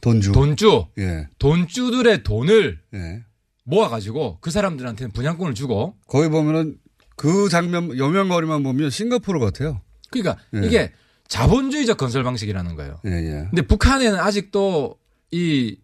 돈주. 0.00 0.32
돈주. 0.32 0.86
예. 0.98 1.26
돈주들의 1.38 2.22
돈을 2.22 2.78
예. 2.94 3.24
모아가지고 3.64 4.38
그 4.40 4.50
사람들한테는 4.50 5.12
분양권을 5.12 5.54
주고. 5.54 5.96
거기 6.06 6.28
보면은 6.28 6.78
그 7.16 7.48
장면 7.48 7.96
여명거리만 7.98 8.62
보면 8.62 8.90
싱가포르 8.90 9.40
같아요. 9.40 9.80
그러니까 10.10 10.42
예. 10.54 10.66
이게 10.66 10.92
자본주의적 11.26 11.98
건설 11.98 12.22
방식이라는 12.22 12.76
거예요. 12.76 13.00
예, 13.06 13.10
예. 13.10 13.46
근데 13.50 13.62
북한에는 13.62 14.18
아직도 14.18 14.96
이 15.30 15.76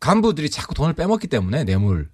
간부들이 0.00 0.48
자꾸 0.48 0.74
돈을 0.74 0.94
빼먹기 0.94 1.26
때문에 1.26 1.64
뇌물 1.64 2.08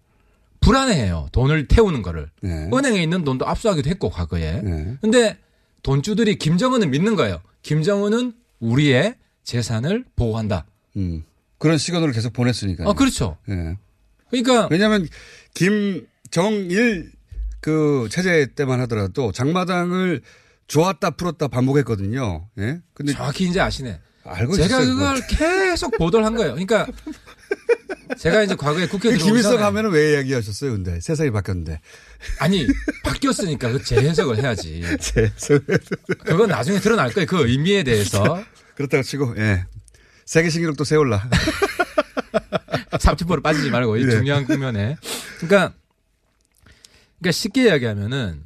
불안해해요. 0.60 1.28
돈을 1.32 1.68
태우는 1.68 2.02
거를. 2.02 2.30
예. 2.44 2.70
은행에 2.72 3.02
있는 3.02 3.24
돈도 3.24 3.46
압수하기도 3.46 3.88
했고 3.90 4.10
과거에. 4.10 4.62
예. 4.64 4.96
근데 5.00 5.38
돈주들이 5.82 6.36
김정은을 6.36 6.88
믿는 6.88 7.14
거예요. 7.16 7.40
김정은은 7.62 8.32
우리의 8.60 9.16
재산을 9.44 10.04
보호한다. 10.16 10.66
음. 10.96 11.24
그런 11.62 11.78
시그널을 11.78 12.12
계속 12.12 12.32
보냈으니까. 12.32 12.90
아, 12.90 12.92
그렇죠. 12.92 13.36
예. 13.48 13.76
그러니까 14.30 14.66
왜냐하면 14.68 15.06
김정일 15.54 17.12
그 17.60 18.08
체제 18.10 18.48
때만 18.56 18.80
하더라도 18.80 19.30
장마당을 19.30 20.22
좋았다 20.66 21.10
풀었다 21.10 21.46
반복했거든요. 21.46 22.48
예. 22.58 22.80
근데 22.94 23.12
정확히 23.12 23.44
이제 23.48 23.60
아시네. 23.60 24.00
알고 24.24 24.56
제가 24.56 24.80
있었어요, 24.80 24.94
그걸 24.96 25.26
계속 25.28 25.96
보도를 25.98 26.26
한 26.26 26.34
거예요. 26.34 26.54
그러니까 26.54 26.88
제가 28.18 28.42
이제 28.42 28.56
과거에 28.56 28.88
국회 28.88 29.10
그 29.10 29.18
들어오기 29.18 29.24
김일성 29.24 29.62
하면은 29.62 29.90
왜 29.92 30.14
이야기하셨어요, 30.14 30.72
근데 30.72 31.00
세상이 31.00 31.30
바뀌었는데. 31.30 31.80
아니 32.40 32.66
바뀌었으니까 33.04 33.70
그 33.70 33.84
재해석을 33.84 34.42
해야지. 34.42 34.82
재해석. 34.98 35.62
그건 36.24 36.48
나중에 36.48 36.80
드러날 36.80 37.12
거예요. 37.12 37.26
그 37.28 37.46
의미에 37.46 37.84
대해서. 37.84 38.42
그렇다고 38.74 39.04
치고 39.04 39.34
예 39.38 39.64
세계 40.24 40.50
신기록도 40.50 40.84
세울라. 40.84 41.28
30%로 42.92 43.42
빠지지 43.42 43.70
말고 43.70 43.96
이 43.96 44.04
네. 44.04 44.12
중요한 44.12 44.44
국면에. 44.44 44.96
그러니까 45.38 45.74
그러니까 47.18 47.32
쉽게 47.32 47.64
이야기하면은 47.64 48.44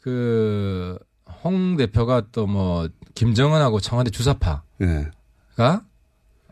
그 0.00 0.98
홍 1.44 1.76
대표가 1.76 2.26
또 2.32 2.46
뭐 2.46 2.88
김정은하고 3.14 3.80
청와대 3.80 4.10
주사파가 4.10 4.62
예. 4.82 5.10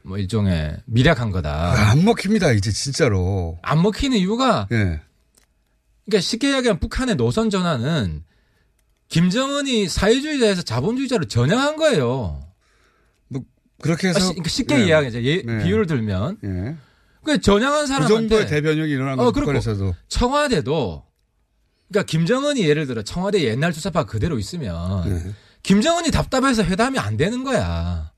뭐 0.03 0.19
일종의 0.19 0.79
미략한 0.87 1.31
거다. 1.31 1.51
아, 1.73 1.91
안 1.91 2.05
먹힙니다 2.05 2.53
이제 2.53 2.71
진짜로. 2.71 3.59
안 3.63 3.83
먹히는 3.83 4.17
이유가 4.19 4.67
예. 4.73 5.01
그러니까 6.07 6.21
쉽게 6.21 6.51
이야기하면 6.51 6.81
북한의 6.81 7.15
노선 7.17 7.51
전환은 7.51 8.25
김정은이 9.09 9.89
사회주의자에서 9.89 10.63
자본주의자로 10.63 11.27
전향한 11.27 11.77
거예요. 11.77 12.43
그렇게 13.83 14.09
해서 14.09 14.19
아, 14.19 14.23
시- 14.23 14.29
그러니까 14.31 14.49
쉽게 14.49 14.75
예. 14.81 14.87
이야기하자. 14.87 15.23
예, 15.23 15.43
네. 15.43 15.65
비유를 15.65 15.87
들면 15.87 16.39
예. 16.45 16.77
그 17.25 17.41
전향한 17.41 17.83
그 17.83 17.87
사람한테 17.87 18.15
정도의 18.15 18.47
대변력이 18.47 18.91
일어난 18.93 19.19
어. 19.19 19.31
북한에서도. 19.31 19.95
청와대도 20.09 21.05
그러니까 21.89 22.07
김정은이 22.11 22.63
예를 22.63 22.87
들어 22.87 23.03
청와대 23.03 23.43
옛날 23.43 23.73
주사파 23.73 24.05
그대로 24.05 24.39
있으면 24.39 25.11
예. 25.11 25.33
김정은이 25.63 26.11
답답해서 26.11 26.63
회담이 26.65 26.99
안 26.99 27.17
되는 27.17 27.45
거야. 27.45 28.11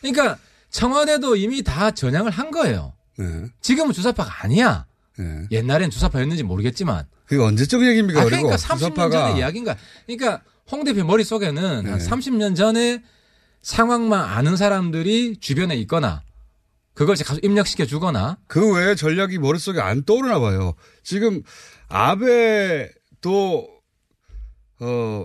그러니까 0.00 0.38
청와대도 0.70 1.36
이미 1.36 1.62
다 1.62 1.90
전향을 1.90 2.30
한 2.30 2.50
거예요. 2.50 2.94
예. 3.20 3.44
지금은 3.60 3.92
주사파가 3.92 4.44
아니야. 4.44 4.86
예. 5.20 5.46
옛날엔 5.50 5.90
주사파였는지 5.90 6.42
모르겠지만. 6.44 7.04
그게 7.26 7.42
언제적 7.42 7.84
얘기입니까? 7.84 8.22
아, 8.22 8.24
그러니까 8.24 8.56
30년 8.56 8.78
주사파가 8.78 9.10
전의 9.10 9.38
이야기인가. 9.38 9.76
그러니까 10.06 10.42
홍 10.70 10.84
대표 10.84 11.04
머릿속에는 11.04 11.84
네. 11.84 11.90
한 11.90 11.98
30년 11.98 12.56
전에 12.56 13.02
상황만 13.68 14.18
아는 14.18 14.56
사람들이 14.56 15.36
주변에 15.40 15.76
있거나 15.76 16.22
그걸 16.94 17.14
이제 17.14 17.22
가서 17.22 17.38
입력시켜 17.42 17.84
주거나 17.84 18.38
그 18.46 18.74
외에 18.74 18.94
전략이 18.94 19.38
머릿속에 19.38 19.78
안 19.78 20.04
떠오르나 20.04 20.40
봐요. 20.40 20.72
지금 21.04 21.42
아베도 21.88 23.68
어 24.80 25.24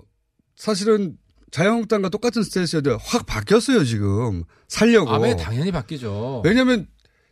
사실은 0.58 1.18
자유한국당과 1.52 2.10
똑같은 2.10 2.44
스탠스였는데 2.44 2.98
확 3.02 3.26
바뀌었어요 3.26 3.86
지금 3.86 4.44
살려고. 4.68 5.10
아베 5.10 5.38
당연히 5.38 5.72
바뀌죠. 5.72 6.42
왜냐하면 6.44 6.88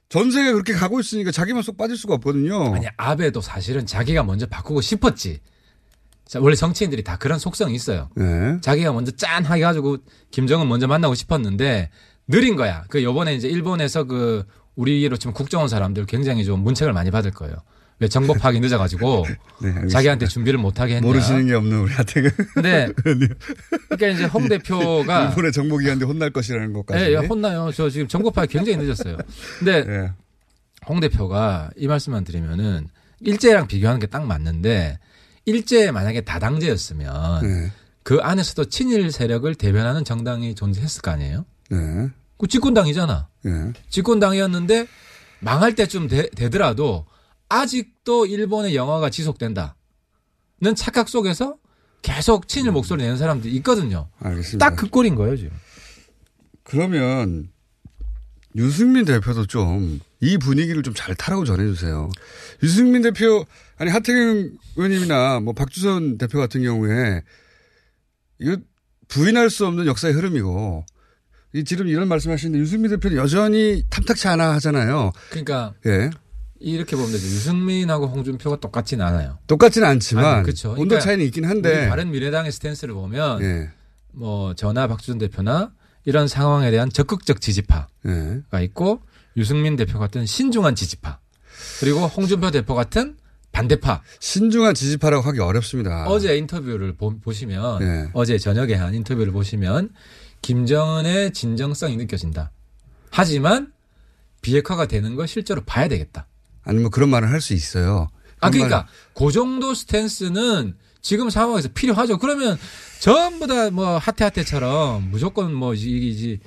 전세가 0.07 0.53
그렇게 0.53 0.71
가고 0.71 1.01
있으니까 1.01 1.31
자기만 1.31 1.61
쏙 1.61 1.75
빠질 1.75 1.97
수가 1.97 2.13
없거든요. 2.15 2.73
아니 2.73 2.87
아베도 2.95 3.41
사실은 3.41 3.85
자기가 3.85 4.23
먼저 4.23 4.45
바꾸고 4.45 4.79
싶었지. 4.79 5.41
자, 6.31 6.39
원래 6.39 6.55
정치인들이 6.55 7.03
다 7.03 7.17
그런 7.17 7.39
속성이 7.39 7.75
있어요. 7.75 8.07
네. 8.15 8.57
자기가 8.61 8.93
먼저 8.93 9.11
짠 9.11 9.45
해가지고 9.45 9.97
김정은 10.31 10.69
먼저 10.69 10.87
만나고 10.87 11.13
싶었는데 11.13 11.89
느린 12.29 12.55
거야. 12.55 12.85
그 12.87 13.03
요번에 13.03 13.35
이제 13.35 13.49
일본에서 13.49 14.05
그 14.05 14.45
우리로 14.77 15.17
치면 15.17 15.33
국정원 15.33 15.67
사람들 15.67 16.05
굉장히 16.05 16.45
좀 16.45 16.63
문책을 16.63 16.93
많이 16.93 17.11
받을 17.11 17.31
거예요. 17.31 17.55
왜 17.99 18.07
정보 18.07 18.33
파악이 18.33 18.61
늦어가지고 18.61 19.25
네. 19.61 19.87
자기한테 19.89 20.25
준비를 20.27 20.57
못하게 20.57 20.95
했냐. 20.95 21.05
모르시는 21.05 21.47
게 21.47 21.53
없는 21.53 21.77
우리한테 21.81 22.21
근데 22.53 22.87
그러니까 23.03 24.07
이제 24.07 24.23
홍 24.23 24.47
대표가 24.47 25.27
일본의 25.35 25.51
정보기관한테 25.51 26.05
혼날 26.05 26.29
것이라는 26.29 26.71
것까지. 26.71 27.03
예, 27.03 27.09
예, 27.11 27.15
혼나요. 27.17 27.73
저 27.75 27.89
지금 27.89 28.07
정보 28.07 28.31
파악 28.31 28.47
굉장히 28.47 28.77
늦었어요. 28.77 29.17
근데 29.59 29.83
예. 29.85 30.11
홍 30.87 31.01
대표가 31.01 31.71
이 31.75 31.87
말씀만 31.87 32.23
드리면은 32.23 32.87
일제랑 33.19 33.67
비교하는 33.67 33.99
게 33.99 34.07
딱 34.07 34.25
맞는데 34.25 34.97
일제 35.45 35.91
만약에 35.91 36.21
다당제였으면 36.21 37.41
네. 37.47 37.71
그 38.03 38.19
안에서도 38.21 38.65
친일 38.65 39.11
세력을 39.11 39.53
대변하는 39.55 40.03
정당이 40.03 40.55
존재했을 40.55 41.01
거 41.01 41.11
아니에요? 41.11 41.45
네. 41.69 42.09
그 42.37 42.47
집권당이잖아. 42.47 43.27
예. 43.45 43.73
집권당이었는데 43.89 44.87
망할 45.39 45.75
때쯤 45.75 46.07
되, 46.07 46.29
더라도 46.49 47.05
아직도 47.49 48.25
일본의 48.25 48.75
영화가 48.75 49.09
지속된다 49.09 49.75
는 50.63 50.75
착각 50.75 51.09
속에서 51.09 51.57
계속 52.03 52.47
친일 52.47 52.71
목소리 52.71 53.01
내는 53.01 53.17
사람들이 53.17 53.53
있거든요. 53.57 54.09
알겠습니다. 54.19 54.69
딱 54.69 54.75
그 54.75 54.89
꼴인 54.89 55.15
거예요, 55.15 55.35
지금. 55.35 55.51
그러면 56.63 57.49
유승민 58.55 59.05
대표도 59.05 59.47
좀 59.47 59.99
이 60.21 60.37
분위기를 60.37 60.83
좀 60.83 60.93
잘 60.93 61.15
타라고 61.15 61.45
전해주세요. 61.45 62.09
유승민 62.63 63.01
대표 63.01 63.43
아니 63.81 63.89
하태경 63.89 64.51
의원님이나 64.75 65.39
뭐 65.39 65.53
박주선 65.53 66.19
대표 66.19 66.37
같은 66.37 66.61
경우에 66.61 67.23
이거 68.39 68.57
부인할 69.07 69.49
수 69.49 69.65
없는 69.65 69.87
역사의 69.87 70.13
흐름이고 70.13 70.85
이 71.55 71.63
지금 71.63 71.87
이런 71.87 72.07
말씀하시는데 72.07 72.59
유승민 72.59 72.91
대표는 72.91 73.17
여전히 73.17 73.83
탐탁치 73.89 74.27
않아 74.27 74.53
하잖아요. 74.53 75.11
그러니까 75.31 75.73
예. 75.87 76.11
이렇게 76.59 76.95
보면 76.95 77.11
되죠. 77.11 77.25
유승민하고 77.25 78.05
홍준표가 78.05 78.59
똑같지는 78.59 79.03
않아요. 79.03 79.39
똑같지는 79.47 79.87
않지만 79.87 80.25
아니, 80.25 80.43
그쵸. 80.43 80.73
온도 80.73 80.83
그러니까 80.83 80.99
차이는 80.99 81.25
있긴 81.25 81.45
한데. 81.45 81.89
바른 81.89 82.11
미래당의 82.11 82.51
스탠스를 82.51 82.93
보면 82.93 83.41
예. 83.41 83.69
뭐 84.11 84.53
전하 84.53 84.85
박주선 84.85 85.17
대표나 85.17 85.73
이런 86.05 86.27
상황에 86.27 86.69
대한 86.69 86.91
적극적 86.91 87.41
지지파가 87.41 87.87
예. 88.05 88.63
있고 88.63 89.01
유승민 89.37 89.75
대표 89.75 89.97
같은 89.97 90.27
신중한 90.27 90.75
지지파 90.75 91.19
그리고 91.79 92.01
홍준표 92.01 92.51
대표 92.51 92.75
같은 92.75 93.17
반대파. 93.51 94.01
신중한 94.19 94.73
지지파라고 94.73 95.23
하기 95.29 95.39
어렵습니다. 95.39 96.05
어제 96.07 96.37
인터뷰를 96.37 96.95
보, 96.95 97.13
시면 97.33 97.79
네. 97.79 98.09
어제 98.13 98.37
저녁에 98.37 98.73
한 98.75 98.93
인터뷰를 98.93 99.31
보시면 99.33 99.89
김정은의 100.41 101.33
진정성이 101.33 101.97
느껴진다. 101.97 102.51
하지만 103.11 103.71
비핵화가 104.41 104.87
되는 104.87 105.15
걸 105.15 105.27
실제로 105.27 105.61
봐야 105.63 105.87
되겠다. 105.87 106.27
아니 106.63 106.79
뭐 106.79 106.89
그런 106.89 107.09
말을 107.09 107.29
할 107.29 107.41
수 107.41 107.53
있어요. 107.53 108.09
아 108.39 108.49
그러니까 108.49 108.87
그 109.13 109.31
정도 109.31 109.73
스탠스는 109.75 110.75
지금 111.01 111.29
상황에서 111.29 111.69
필요하죠. 111.73 112.17
그러면 112.17 112.57
전부 112.99 113.47
다 113.47 113.69
뭐 113.69 113.97
하태하태처럼 113.97 115.09
무조건 115.11 115.53
뭐 115.53 115.73
이지 115.73 116.39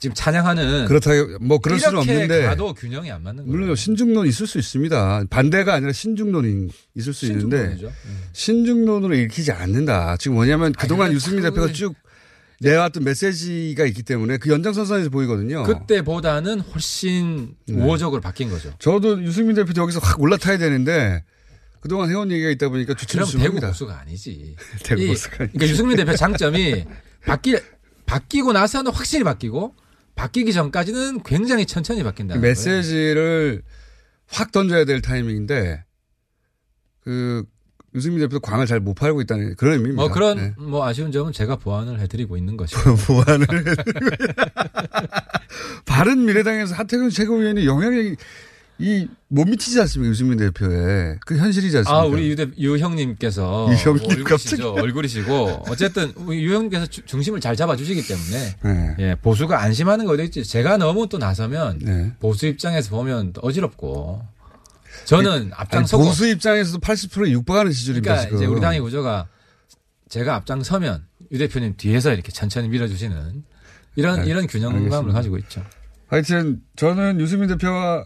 지금 0.00 0.14
찬양하는 0.14 0.86
그렇다 0.86 1.10
뭐 1.42 1.58
그럴 1.58 1.78
수는 1.78 2.02
이렇게 2.02 2.12
없는데 2.12 2.42
가도 2.46 2.72
균형이 2.72 3.10
안 3.12 3.22
맞는 3.22 3.44
거예요. 3.44 3.50
물론 3.58 3.76
신중론 3.76 4.26
있을 4.26 4.46
수 4.46 4.58
있습니다. 4.58 5.24
반대가 5.28 5.74
아니라 5.74 5.92
신중론이 5.92 6.68
있을 6.96 7.12
수 7.12 7.26
있는데 7.26 7.58
신중론이죠. 7.76 7.86
음. 8.06 8.22
신중론으로 8.32 9.14
읽히지 9.14 9.52
않는다. 9.52 10.16
지금 10.16 10.36
뭐냐면 10.36 10.72
그동안 10.72 11.12
유승민 11.12 11.42
그- 11.42 11.50
대표가 11.50 11.72
쭉 11.72 11.94
내왔던 12.60 13.04
메시지가 13.04 13.84
있기 13.86 14.02
때문에 14.02 14.38
그 14.38 14.48
연장선상에서 14.50 15.10
보이거든요. 15.10 15.64
그때보다는 15.64 16.60
훨씬 16.60 17.54
네. 17.66 17.74
우호적으로 17.74 18.20
바뀐 18.22 18.48
거죠. 18.50 18.72
저도 18.78 19.22
유승민 19.22 19.54
대표 19.54 19.72
여기서 19.80 19.98
확 20.00 20.20
올라타야 20.20 20.56
되는데 20.58 21.24
그동안 21.80 22.10
해온 22.10 22.30
얘기가 22.30 22.48
있다 22.50 22.68
보니까 22.70 22.94
그럼 22.94 23.24
주춤 23.26 23.40
대구 23.40 23.44
합니다. 23.44 23.68
보수가 23.68 23.98
아니지. 24.00 24.56
대구 24.82 25.02
이- 25.02 25.06
보수가 25.08 25.36
그러니까 25.36 25.66
유승민 25.68 25.96
대표 25.98 26.16
장점이 26.16 26.84
바뀌 27.26 27.56
바뀌고 28.06 28.52
나서는 28.52 28.90
확실히 28.92 29.24
바뀌고 29.24 29.74
바뀌기 30.20 30.52
전까지는 30.52 31.22
굉장히 31.22 31.64
천천히 31.64 32.02
바뀐다는 32.02 32.42
거예요. 32.42 32.50
메시지를 32.50 33.62
확 34.26 34.52
던져야 34.52 34.84
될 34.84 35.00
타이밍인데 35.00 35.82
그 37.00 37.44
유승민 37.94 38.20
대표도 38.20 38.40
광을 38.40 38.66
잘 38.66 38.80
못 38.80 38.92
팔고 38.94 39.22
있다는 39.22 39.56
그런 39.56 39.74
의미입니다. 39.78 40.02
뭐 40.02 40.10
그런 40.10 40.36
네. 40.36 40.54
뭐 40.58 40.86
아쉬운 40.86 41.10
점은 41.10 41.32
제가 41.32 41.56
보완을 41.56 42.00
해드리고 42.00 42.36
있는 42.36 42.58
것이고. 42.58 42.96
보완을 43.06 43.46
바른 45.86 46.26
미래당에서 46.26 46.74
하태경 46.74 47.08
최고위원이 47.08 47.66
영향이 47.66 48.14
이 48.80 49.08
못 49.32 49.46
미치지 49.46 49.80
않습니까 49.80 50.10
유승민 50.10 50.38
대표의 50.38 51.18
그 51.24 51.36
현실이지 51.36 51.76
않습니까? 51.78 52.00
아 52.00 52.04
우리 52.04 52.28
유, 52.30 52.34
대, 52.34 52.48
유 52.58 52.78
형님께서 52.78 53.68
유 53.70 53.74
형님 53.76 54.04
얼굴이시죠. 54.10 54.72
얼굴이시고 54.72 55.64
어쨌든 55.68 56.12
유 56.32 56.54
형님께서 56.54 56.86
주- 56.86 57.04
중심을 57.06 57.40
잘 57.40 57.54
잡아주시기 57.54 58.02
때문에 58.08 58.56
네. 58.64 58.96
예, 58.98 59.14
보수가 59.14 59.60
안심하는 59.62 60.04
거 60.06 60.14
어디 60.14 60.24
있지? 60.24 60.42
제가 60.42 60.78
너무 60.78 61.08
또 61.08 61.18
나서면 61.18 61.78
네. 61.80 62.12
보수 62.18 62.46
입장에서 62.46 62.90
보면 62.90 63.32
또 63.34 63.40
어지럽고 63.42 64.22
저는 65.04 65.50
앞장서고 65.54 66.04
보수 66.04 66.26
입장에서도 66.26 66.78
80%에 66.80 67.30
육박하는 67.30 67.70
지지율입니다. 67.72 68.12
그러니까 68.14 68.28
지금. 68.30 68.36
이제 68.38 68.46
우리 68.46 68.60
당의 68.60 68.80
구조가 68.80 69.28
제가 70.08 70.34
앞장서면 70.36 71.04
유 71.30 71.38
대표님 71.38 71.74
뒤에서 71.76 72.12
이렇게 72.12 72.32
천천히 72.32 72.68
밀어주시는 72.68 73.44
이런 73.96 74.20
알- 74.20 74.26
이런 74.26 74.46
균형감을 74.48 74.80
네, 74.80 74.86
알겠습니다. 74.86 75.14
가지고 75.16 75.38
있죠. 75.38 75.64
하여튼 76.08 76.60
저는 76.74 77.20
유승민 77.20 77.48
대표가 77.48 78.04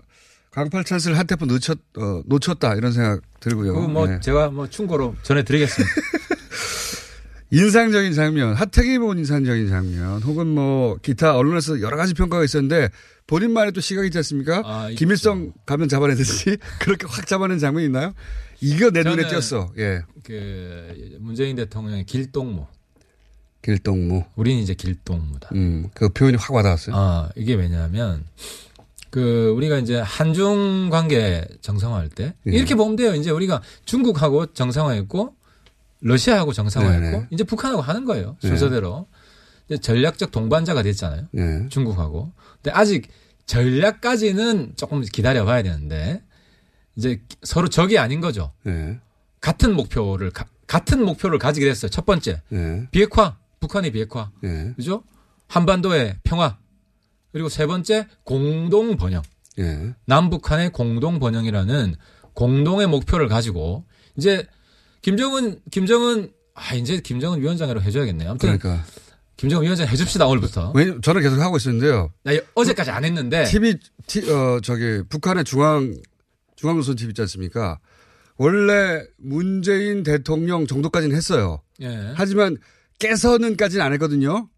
강팔 0.55 0.85
찬스를 0.85 1.19
한 1.19 1.27
테프 1.27 1.47
놓쳤 1.47 1.79
어, 1.99 2.23
놓쳤다 2.27 2.77
이런 2.77 2.93
생각 2.93 3.21
들고요. 3.40 3.75
그뭐 3.75 4.07
네. 4.07 4.21
제가 4.21 4.51
뭐 4.51 4.69
충고로 4.69 5.17
전해드리겠습니다. 5.23 5.95
인상적인 7.51 8.12
장면, 8.14 8.55
하태기 8.55 8.99
본 8.99 9.19
인상적인 9.19 9.69
장면, 9.69 10.23
혹은 10.23 10.47
뭐 10.49 10.97
기타 11.03 11.37
언론에서 11.37 11.81
여러 11.81 11.97
가지 11.97 12.14
평가가 12.14 12.45
있었는데 12.45 12.88
본인만의 13.27 13.73
또 13.73 13.81
시각이 13.81 14.09
있지 14.09 14.19
않습니까? 14.19 14.62
아, 14.64 14.88
김일성 14.90 15.53
가면 15.67 15.88
잡아내듯이 15.88 16.57
그렇게 16.81 17.07
확 17.09 17.27
잡아낸 17.27 17.59
장면이 17.59 17.87
있나요? 17.87 18.12
이거 18.61 18.90
내 18.90 19.03
눈에 19.03 19.29
띄었어. 19.29 19.73
예. 19.79 20.03
그 20.23 21.17
문재인 21.21 21.57
대통령의 21.57 22.05
길동무. 22.05 22.67
길동무. 23.62 24.25
우리는 24.37 24.62
이제 24.62 24.75
길동무다. 24.75 25.51
음, 25.55 25.88
그 25.95 26.09
표현이 26.11 26.37
확 26.37 26.53
와닿았어요. 26.55 26.95
아, 26.97 27.29
이게 27.37 27.55
왜냐하면 27.55 28.25
그 29.14 29.50
우리가 29.50 29.79
이제 29.79 30.00
한중 30.00 30.90
관계 30.90 31.46
정상화할 31.61 32.09
때 32.09 32.35
예. 32.48 32.50
이렇게 32.50 32.74
보면 32.74 32.96
돼요. 32.96 33.14
이제 33.14 33.31
우리가 33.31 33.62
중국하고 33.85 34.46
정상화했고 34.46 35.37
러시아하고 36.00 36.53
정상화했고 36.53 37.00
네네. 37.00 37.27
이제 37.31 37.44
북한하고 37.44 37.81
하는 37.81 38.07
거예요. 38.07 38.37
네. 38.42 38.48
순서대로. 38.48 39.07
네. 39.68 39.77
전략적 39.77 40.33
동반자가 40.33 40.83
됐잖아요. 40.83 41.29
네. 41.31 41.68
중국하고. 41.68 42.33
근데 42.61 42.72
아직 42.77 43.07
전략까지는 43.46 44.72
조금 44.74 45.00
기다려 45.03 45.44
봐야 45.44 45.62
되는데 45.62 46.20
이제 46.96 47.22
서로 47.44 47.68
적이 47.68 47.98
아닌 47.98 48.20
거죠. 48.20 48.50
네. 48.64 48.98
같은 49.40 49.77
목표를 49.77 50.33
가, 50.33 50.46
같은 50.66 51.05
목표를 51.05 51.38
가지게 51.38 51.66
됐어요. 51.66 51.88
첫 51.88 52.05
번째. 52.05 52.42
네. 52.48 52.88
비핵화. 52.90 53.37
북한의 53.61 53.92
비핵화. 53.92 54.33
네. 54.40 54.72
그죠? 54.74 55.05
한반도의 55.46 56.16
평화. 56.24 56.59
그리고 57.35 57.49
세 57.49 57.66
번째 57.66 58.07
공동 58.23 58.97
번영. 58.97 59.20
네. 59.57 59.92
남북한의 60.07 60.70
공동 60.70 61.18
번영이라는 61.18 61.97
공동의 62.33 62.87
목표를 62.87 63.27
가지고 63.27 63.85
이제 64.16 64.47
김정은 65.03 65.61
김정은 65.73 66.33
아 66.55 66.77
이제 66.77 67.01
김정은 67.01 67.40
위원장으로 67.40 67.83
해줘야겠네요. 67.83 68.31
아무튼 68.31 68.57
그러니까. 68.57 68.85
김정은 69.37 69.64
위원장 69.64 69.88
해줍시다 69.88 70.29
오늘부터. 70.29 70.70
왜 70.77 70.94
저는 71.03 71.23
계속 71.23 71.40
하고 71.40 71.57
있었는데요. 71.57 72.12
나 72.23 72.31
어제까지 72.55 72.92
안 72.92 73.05
했는데. 73.05 73.47
TV 73.47 73.79
티, 74.07 74.31
어 74.31 74.61
저기 74.62 75.03
북한의 75.09 75.42
중앙 75.42 75.92
중앙조선 76.55 76.94
TV 76.94 77.11
있지 77.11 77.23
않습니까? 77.23 77.81
원래 78.37 79.03
문재인 79.18 80.05
대통령 80.05 80.68
정도까지는 80.68 81.16
했어요. 81.16 81.62
예. 81.83 82.12
하지만 82.14 82.59
깨서는까지는 83.01 83.85
안 83.85 83.92
했거든요. 83.94 84.49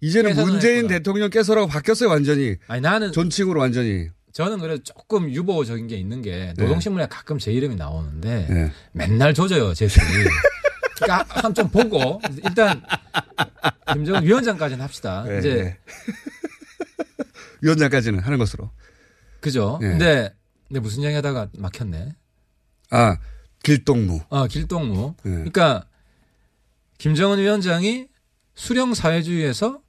이제는 0.00 0.34
문재인 0.34 0.86
대통령 0.86 1.30
깨서라고 1.30 1.66
바뀌었어요 1.68 2.08
완전히. 2.08 2.56
아니 2.68 2.80
나는 2.80 3.12
존칭으로 3.12 3.60
완전히. 3.60 4.08
저는 4.32 4.58
그래도 4.58 4.82
조금 4.82 5.30
유보적인 5.30 5.88
게 5.88 5.96
있는 5.96 6.22
게 6.22 6.54
노동신문에 6.56 7.04
네. 7.04 7.08
가끔 7.08 7.38
제 7.38 7.52
이름이 7.52 7.74
나오는데 7.76 8.46
네. 8.48 8.72
맨날 8.92 9.34
조져요 9.34 9.74
제들이. 9.74 10.04
그러니까 10.96 11.24
한 11.42 11.54
좀 11.54 11.68
보고 11.70 12.20
일단 12.44 12.82
김정은 13.92 14.22
위원장까지는 14.22 14.82
합시다. 14.84 15.24
네. 15.26 15.38
이제 15.38 15.54
네. 15.54 15.78
위원장까지는 17.62 18.20
하는 18.20 18.38
것으로. 18.38 18.70
그죠. 19.40 19.78
네. 19.80 19.88
근데 19.90 20.34
근데 20.68 20.80
무슨 20.80 21.02
얘기 21.02 21.14
하다가 21.14 21.48
막혔네. 21.58 22.14
아 22.90 23.16
길동무. 23.62 24.20
아 24.30 24.46
길동무. 24.46 25.14
네. 25.24 25.30
그러니까 25.32 25.86
김정은 26.98 27.38
위원장이 27.38 28.06
수령 28.54 28.94
사회주의에서 28.94 29.80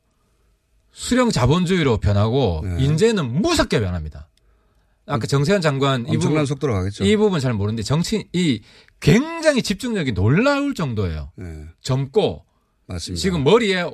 수령 0.92 1.30
자본주의로 1.30 1.98
변하고 1.98 2.62
네. 2.64 2.84
인제는 2.84 3.42
무섭게 3.42 3.80
변합니다. 3.80 4.28
아까 5.08 5.26
정세현 5.28 5.62
장관 5.62 6.08
이 6.08 6.18
부분 6.18 6.46
속도로 6.46 6.74
가겠죠. 6.74 7.04
이 7.04 7.16
부분 7.18 7.40
잘 7.40 7.54
모르는데 7.54 7.84
정치 7.84 8.28
이 8.34 8.62
굉장히 9.00 9.62
집중력이 9.64 10.14
놀라울 10.14 10.74
정도예요. 10.74 11.32
네. 11.36 11.66
젊고 11.82 12.46
맞습니다. 12.88 13.22
지금 13.22 13.44
머리에 13.44 13.86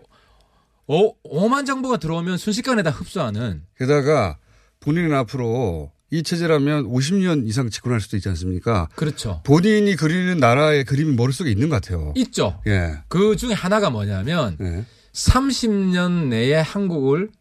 오, 0.88 1.15
5만 1.23 1.65
정보가 1.65 1.97
들어오면 1.97 2.38
순식간에 2.38 2.83
다 2.83 2.89
흡수하는. 2.91 3.63
게다가 3.77 4.38
본인은 4.79 5.13
앞으로 5.13 5.91
이 6.12 6.23
체제라면 6.23 6.86
50년 6.86 7.45
이상 7.47 7.69
집권할 7.69 7.99
수도 7.99 8.15
있지 8.15 8.29
않습니까? 8.29 8.88
그렇죠. 8.95 9.41
본인이 9.43 9.95
그리는 9.95 10.38
나라의 10.38 10.86
그림이 10.86 11.15
머릿속에 11.15 11.51
있는 11.51 11.67
것 11.67 11.81
같아요. 11.81 12.13
있죠. 12.15 12.62
예. 12.67 12.99
그 13.10 13.36
중에 13.36 13.53
하나가 13.53 13.89
뭐냐면 13.89 14.57
예. 14.62 14.86
30년 15.17 16.27
내에 16.27 16.56
한국을 16.56 17.32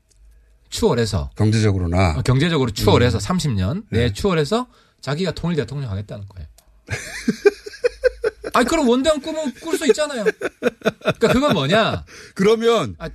추월해서 0.71 1.31
경제적으로나 1.37 2.17
어, 2.17 2.23
경제적으로 2.23 2.71
추월해서 2.71 3.19
음. 3.19 3.21
30년 3.21 3.85
내에 3.91 4.07
네. 4.09 4.13
추월해서 4.13 4.67
자기가 5.01 5.33
통일 5.33 5.57
대통령 5.57 5.91
하겠다는 5.91 6.27
거예요. 6.27 6.49
아니 8.55 8.67
그럼 8.67 8.89
원대한 8.89 9.21
꿈은 9.21 9.53
꿀수 9.61 9.87
있잖아요. 9.89 10.25
그러니까 10.25 11.29
그건 11.29 11.53
뭐냐? 11.53 12.05
그러면 12.35 12.97
아, 12.99 13.11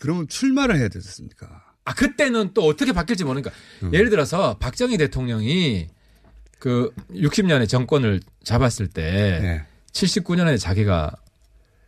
그러면 0.00 0.26
출마를 0.26 0.78
해야 0.78 0.88
되겠습니까? 0.88 1.46
아 1.84 1.94
그때는 1.94 2.52
또 2.54 2.64
어떻게 2.64 2.92
바뀔지 2.92 3.24
모르니까 3.24 3.50
음. 3.82 3.92
예를 3.92 4.08
들어서 4.08 4.56
박정희 4.58 4.96
대통령이 4.96 5.88
그 6.58 6.92
60년에 7.10 7.68
정권을 7.68 8.20
잡았을 8.42 8.88
때 8.88 9.38
네. 9.42 9.66
79년에 9.92 10.58
자기가 10.58 11.12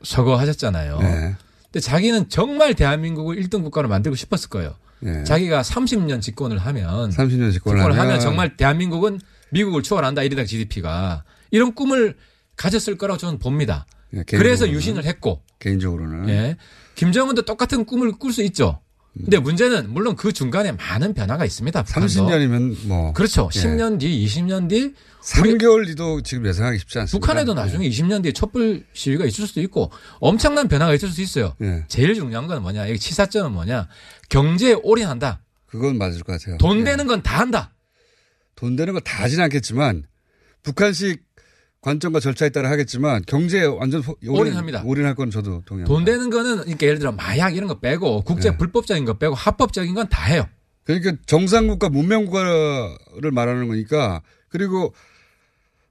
서거하셨잖아요. 0.03 0.99
네. 0.99 1.37
근데 1.75 1.81
자기는 1.81 2.29
정말 2.29 2.75
대한민국을 2.75 3.35
1등 3.35 3.65
국가로 3.65 3.89
만들고 3.89 4.15
싶었을 4.15 4.49
거예요. 4.49 4.77
네. 5.01 5.25
자기가 5.25 5.63
30년 5.63 6.23
집권을 6.23 6.59
하면 6.59 7.11
30년 7.11 7.53
집권을, 7.53 7.81
집권을 7.81 7.99
하면, 7.99 8.21
정말 8.21 8.57
대한민국은 8.57 9.19
미국을 9.51 9.83
추월한다 9.83 10.23
1인당 10.23 10.47
GDP가 10.47 11.25
이런 11.51 11.75
꿈을 11.75 12.15
가졌을 12.55 12.97
거라고 12.97 13.19
저는 13.19 13.41
봅니다. 13.41 13.87
네, 14.11 14.23
그래서 14.29 14.69
유신을 14.69 15.05
했고 15.05 15.43
개인적으로는 15.59 16.29
예. 16.29 16.57
김정은도 16.95 17.43
똑같은 17.43 17.85
꿈을 17.85 18.13
꿀 18.13 18.33
수 18.33 18.45
있죠. 18.45 18.79
근데 19.17 19.39
문제는 19.39 19.93
물론 19.93 20.17
그 20.17 20.33
중간에 20.33 20.73
많은 20.73 21.15
변화가 21.15 21.45
있습니다. 21.45 21.83
북한도. 21.85 22.09
30년이면 22.09 22.87
뭐 22.89 23.13
그렇죠. 23.13 23.49
예. 23.55 23.59
10년 23.61 24.01
뒤, 24.01 24.27
20년 24.27 24.69
뒤 24.69 24.93
3개월 25.23 25.87
뒤도 25.87 26.23
지금 26.23 26.47
예상하기 26.47 26.79
쉽지 26.81 26.99
않습니다. 26.99 27.21
북한에도 27.25 27.55
나중에 27.55 27.87
예. 27.87 27.91
20년 27.91 28.23
뒤에 28.25 28.33
촛불 28.33 28.85
시위가 28.93 29.25
있을 29.27 29.47
수도 29.47 29.61
있고 29.61 29.93
엄청난 30.19 30.67
변화가 30.67 30.95
있을 30.95 31.09
수도 31.11 31.23
있어요. 31.23 31.55
예. 31.63 31.85
제일 31.89 32.15
중요한 32.15 32.49
건 32.49 32.61
뭐냐? 32.63 32.89
이 32.89 32.99
치사점은 32.99 33.53
뭐냐? 33.53 33.89
경제에 34.31 34.75
올인한다. 34.83 35.41
그건 35.67 35.97
맞을 35.97 36.23
것 36.25 36.33
같아요. 36.39 36.57
돈 36.59 36.81
예. 36.81 36.85
되는 36.85 37.07
건 37.07 37.23
다 37.23 37.39
한다. 37.39 37.73
돈 38.57 38.75
되는 38.75 38.93
건 38.95 39.03
다 39.05 39.23
하진 39.23 39.41
않겠지만 39.41 40.05
북한식 40.65 41.23
관점과 41.85 42.19
절차에 42.19 42.49
따라 42.49 42.71
하겠지만 42.71 43.23
경제에 43.27 43.65
완전 43.65 44.03
올인, 44.27 44.55
합니다 44.55 44.83
올인할 44.87 45.15
건 45.15 45.31
저도 45.31 45.61
동의합니다. 45.67 45.85
돈 45.87 46.05
되는 46.07 46.31
거는 46.31 46.57
그러니까 46.63 46.87
예를 46.87 46.99
들어 46.99 47.13
마약 47.13 47.55
이런 47.55 47.69
거 47.69 47.79
빼고 47.79 48.23
국제 48.23 48.51
네. 48.51 48.57
불법적인 48.57 49.05
거 49.05 49.19
빼고 49.19 49.35
합법적인 49.35 49.95
건 49.95 50.09
다 50.09 50.25
해요. 50.25 50.49
그러니까 50.85 51.13
정상국가 51.27 51.91
문명국가를 51.91 53.31
말하는 53.33 53.69
거니까 53.69 54.23
그리고 54.49 54.95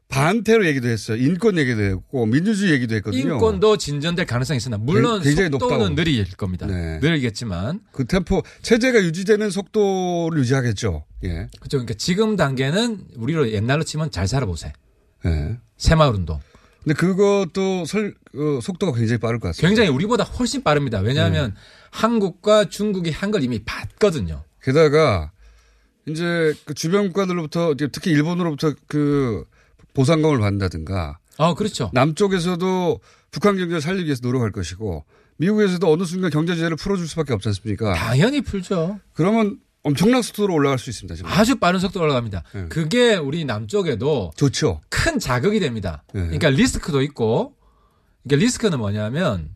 반태로 0.08 0.66
얘기도 0.66 0.88
했어요. 0.88 1.18
인권 1.18 1.60
얘기도 1.60 1.82
했고 1.84 2.26
민주주의 2.26 2.72
얘기도 2.74 2.96
했거든요. 2.96 3.34
인권도 3.34 3.78
진전될 3.78 4.26
가능성이 4.26 4.58
있으나 4.58 4.78
물론 4.78 5.22
굉장히 5.22 5.50
속도는 5.52 5.78
높다고. 5.78 5.96
느릴 5.96 6.26
겁니다. 6.36 6.66
네. 6.66 6.98
느리겠지만 7.04 7.82
그 7.92 8.06
템포 8.06 8.42
체제가 8.64 9.00
유지되는 9.04 9.52
속도를 9.52 10.40
유지하겠죠. 10.40 11.06
예. 11.24 11.30
그렇죠. 11.60 11.78
그러니까 11.78 11.94
지금 12.00 12.36
단계는 12.36 13.06
우리로 13.16 13.52
옛날로 13.52 13.84
치면 13.84 14.10
잘 14.10 14.28
살아보세요. 14.28 14.72
네. 15.84 15.90
새마을 15.90 16.14
운동. 16.14 16.40
근데 16.84 16.96
그것도 16.96 17.86
설, 17.86 18.14
어, 18.36 18.60
속도가 18.62 18.98
굉장히 18.98 19.20
빠를 19.20 19.40
것 19.40 19.50
같습니다. 19.50 19.68
굉장히 19.70 19.90
우리보다 19.90 20.24
훨씬 20.24 20.64
빠릅니다. 20.64 21.00
왜냐하면 21.00 21.52
네. 21.54 21.62
한국과 21.92 22.66
중국이 22.66 23.12
한 23.12 23.32
걸 23.32 23.44
이미 23.44 23.60
봤거든요. 23.64 24.44
게다가 24.62 25.32
이제 26.08 26.54
그 26.66 26.74
주변 26.74 27.08
국가들로부터 27.08 27.76
특히 27.92 28.12
일본으로부터 28.12 28.74
그 28.88 29.46
보상금을 29.94 30.40
받는다든가. 30.40 31.20
아, 31.38 31.54
그렇죠. 31.54 31.90
남쪽에서도 31.94 33.00
북한 33.32 33.58
경제를 33.58 33.82
살리기 33.82 34.06
위해서 34.06 34.22
노력할 34.24 34.52
것이고 34.52 35.06
미국에서도 35.38 35.92
어느 35.92 36.04
순간 36.04 36.30
경제 36.32 36.54
제재를 36.56 36.76
풀어줄 36.78 37.08
수밖에 37.08 37.34
없지 37.34 37.48
않습니까? 37.50 37.94
당연히 37.94 38.42
풀죠. 38.42 39.00
그러면 39.14 39.58
엄청난 39.84 40.22
속도로 40.22 40.54
올라갈 40.54 40.80
수 40.80 40.90
있습니다. 40.90 41.16
지금. 41.16 41.30
아주 41.30 41.58
빠른 41.58 41.80
속도로 41.80 42.06
올라갑니다. 42.06 42.44
네. 42.54 42.66
그게 42.70 43.16
우리 43.16 43.44
남쪽에도 43.44 44.32
좋죠. 44.36 44.82
큰 44.90 45.20
자극이 45.20 45.60
됩니다. 45.60 46.04
네. 46.14 46.22
그러니까 46.22 46.50
리스크도 46.50 47.02
있고, 47.02 47.56
그러니까 48.24 48.46
리스크는 48.46 48.80
뭐냐면 48.80 49.50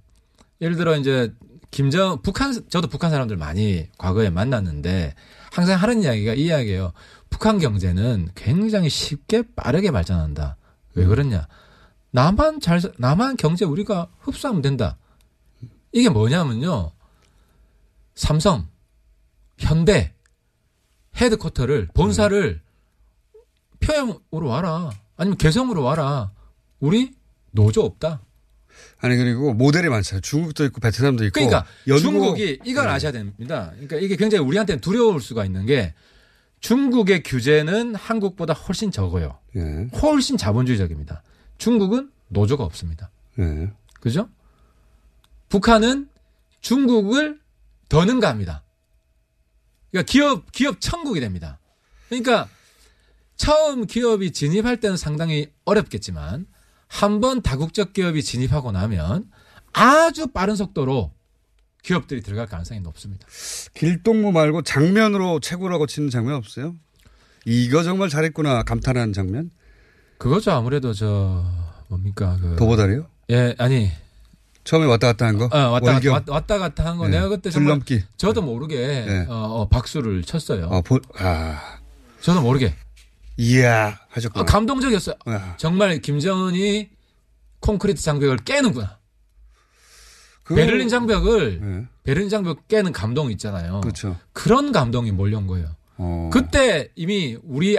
예를 0.60 0.76
들어 0.76 0.98
이제 0.98 1.34
김정 1.72 2.22
북한 2.22 2.54
저도 2.70 2.88
북한 2.88 3.10
사람들 3.10 3.38
많이 3.38 3.88
과거에 3.98 4.30
만났는데 4.30 5.16
항상 5.52 5.80
하는 5.80 6.04
이야기가 6.04 6.34
이 6.34 6.46
이야기예요. 6.46 6.92
북한 7.30 7.60
경제는 7.60 8.30
굉장히 8.36 8.90
쉽게 8.90 9.44
빠르게 9.56 9.92
발전한다. 9.92 10.58
왜 10.96 11.04
음. 11.06 11.10
그러냐? 11.10 11.48
나만 12.12 12.60
잘 12.60 12.82
나만 12.98 13.38
경제 13.38 13.64
우리가 13.64 14.08
흡수하면 14.20 14.62
된다. 14.62 14.98
이게 15.94 16.10
뭐냐면요. 16.10 16.92
삼성, 18.16 18.68
현대, 19.58 20.14
헤드쿼터를 21.18 21.90
본사를 21.94 22.62
평양으로 23.80 24.48
와라. 24.48 24.92
아니면 25.16 25.38
개성으로 25.38 25.84
와라. 25.84 26.32
우리 26.80 27.14
노조 27.52 27.82
없다. 27.82 28.22
아니 29.00 29.16
그리고 29.16 29.54
모델이 29.54 29.90
많잖아요. 29.90 30.22
중국도 30.22 30.66
있고 30.66 30.80
베트남도 30.80 31.26
있고. 31.26 31.34
그러니까 31.34 31.66
중국이 31.86 32.60
이걸 32.64 32.86
네. 32.86 32.92
아셔야 32.92 33.12
됩니다. 33.12 33.72
그러니까 33.72 33.98
이게 33.98 34.16
굉장히 34.16 34.46
우리한테는 34.46 34.82
두려울 34.82 35.22
수가 35.22 35.46
있는 35.46 35.66
게 35.66 35.94
중국의 36.60 37.24
규제는 37.24 37.96
한국보다 37.96 38.54
훨씬 38.54 38.92
적어요. 38.92 39.40
네. 39.54 39.88
훨씬 40.02 40.38
자본주의적입니다. 40.38 41.24
중국은 41.58 42.12
노조가 42.30 42.64
없습니다. 42.64 43.10
네. 43.36 43.72
그죠? 44.00 44.30
북한은 45.50 46.10
중국을 46.62 47.40
더 47.90 48.06
능가합니다. 48.06 48.64
그러니까 49.92 50.12
기업 50.12 50.52
기업 50.52 50.80
천국이 50.82 51.20
됩니다. 51.20 51.60
그러니까 52.10 52.48
처음 53.36 53.86
기업이 53.86 54.32
진입할 54.32 54.80
때는 54.80 54.98
상당히 54.98 55.52
어렵겠지만 55.66 56.48
한 56.88 57.20
번 57.20 57.42
다국적 57.42 57.94
기업이 57.94 58.24
진입하고 58.24 58.72
나면 58.72 59.30
아주 59.74 60.28
빠른 60.28 60.56
속도로 60.56 61.14
기업들이 61.84 62.22
들어갈 62.22 62.48
가능성이 62.48 62.80
높습니다. 62.82 63.28
길동무 63.74 64.32
말고 64.32 64.62
장면으로 64.64 65.40
최고라고 65.40 65.86
치는 65.86 66.10
장면 66.10 66.36
없어요? 66.36 66.76
이거 67.46 67.84
정말 67.84 68.10
잘했구나 68.10 68.64
감탄하는 68.64 69.14
장면? 69.14 69.52
그거죠 70.18 70.52
아무래도 70.52 70.94
저 70.94 71.46
뭡니까 71.90 72.38
그 72.42 72.56
도보다리요? 72.58 73.08
예 73.30 73.54
아니 73.58 73.90
처음에 74.68 74.86
왔다 74.86 75.08
갔다 75.08 75.26
한 75.28 75.38
거? 75.38 75.46
어, 75.46 75.58
왔다, 75.70 75.94
갔다, 75.94 76.12
왔다, 76.12 76.34
왔다 76.34 76.58
갔다 76.58 76.86
한 76.86 76.98
거. 76.98 77.06
네. 77.06 77.12
내가 77.12 77.30
그때 77.30 77.50
정말 77.50 77.80
줄넘기. 77.80 78.04
저도 78.18 78.42
모르게 78.42 78.76
네. 78.76 79.26
어, 79.30 79.34
어, 79.34 79.70
박수를 79.70 80.24
쳤어요. 80.24 80.66
어, 80.66 80.82
보, 80.82 81.00
아. 81.20 81.78
저도 82.20 82.42
모르게. 82.42 82.76
이야 83.38 83.98
하셨구나. 84.10 84.42
아, 84.42 84.46
감동적이었어요. 84.46 85.16
야. 85.30 85.56
정말 85.56 86.00
김정은이 86.00 86.90
콘크리트 87.62 88.02
장벽을 88.02 88.40
깨는구나. 88.40 89.00
그... 90.44 90.56
베를린 90.56 90.90
장벽을 90.90 91.60
네. 91.62 91.86
베를린 92.04 92.28
장벽 92.28 92.68
깨는 92.68 92.92
감동 92.92 93.32
있잖아요. 93.32 93.80
그렇죠. 93.80 94.18
그런 94.34 94.74
감동이 94.74 95.12
몰려온 95.12 95.48
거예요. 95.48 95.70
어. 95.96 96.30
그때 96.34 96.90
이미 96.98 97.38
우리 97.42 97.78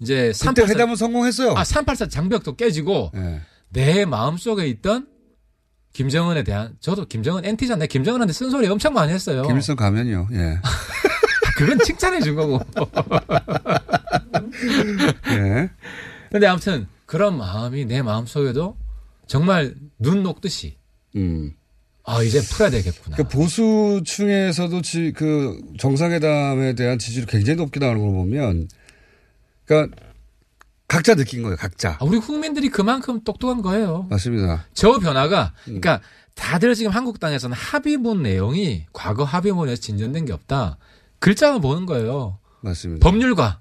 이제 0.00 0.32
384 0.32 0.68
회담은 0.68 0.96
성공했어요. 0.96 1.54
아, 1.56 1.62
384 1.62 2.08
장벽도 2.08 2.56
깨지고 2.56 3.12
네. 3.14 3.40
내 3.68 4.04
마음속에 4.04 4.66
있던 4.66 5.14
김정은에 5.96 6.44
대한 6.44 6.76
저도 6.80 7.06
김정은 7.06 7.46
엔티잖아요. 7.46 7.86
김정은한테 7.88 8.34
쓴소리 8.34 8.66
엄청 8.68 8.92
많이 8.92 9.10
했어요. 9.14 9.40
김일성 9.44 9.76
가면요. 9.76 10.28
예. 10.30 10.58
그건 11.56 11.78
칭찬해 11.78 12.20
준 12.20 12.34
거고. 12.34 12.60
예. 15.30 15.70
근데 16.30 16.46
아무튼 16.46 16.86
그런 17.06 17.38
마음이 17.38 17.86
내 17.86 18.02
마음속에도 18.02 18.76
정말 19.26 19.74
눈 19.98 20.22
녹듯이 20.22 20.76
음. 21.16 21.54
아, 22.04 22.22
이제 22.22 22.42
풀어야 22.42 22.68
되겠구나. 22.68 23.16
그 23.16 23.24
보수층에서도 23.24 24.82
지, 24.82 25.14
그 25.16 25.58
정상회담에 25.78 26.74
대한 26.74 26.98
지지율이 26.98 27.26
굉장히 27.26 27.56
높게 27.56 27.80
나오는 27.80 28.02
걸 28.02 28.10
보면 28.12 28.68
그러니까 29.64 29.96
각자 30.88 31.14
느낀 31.14 31.42
거예요, 31.42 31.56
각자. 31.56 31.96
아, 32.00 32.04
우리 32.04 32.18
국민들이 32.18 32.68
그만큼 32.68 33.22
똑똑한 33.24 33.62
거예요. 33.62 34.06
맞습니다. 34.10 34.66
저 34.72 34.98
변화가, 34.98 35.52
음. 35.68 35.80
그러니까 35.80 36.00
다들 36.34 36.74
지금 36.74 36.92
한국 36.92 37.18
당에서는 37.18 37.56
합의문 37.56 38.22
내용이 38.22 38.86
과거 38.92 39.24
합의문에서 39.24 39.80
진전된 39.80 40.26
게 40.26 40.32
없다. 40.32 40.78
글자만 41.18 41.60
보는 41.60 41.86
거예요. 41.86 42.38
맞습니다. 42.60 43.02
법률가, 43.04 43.60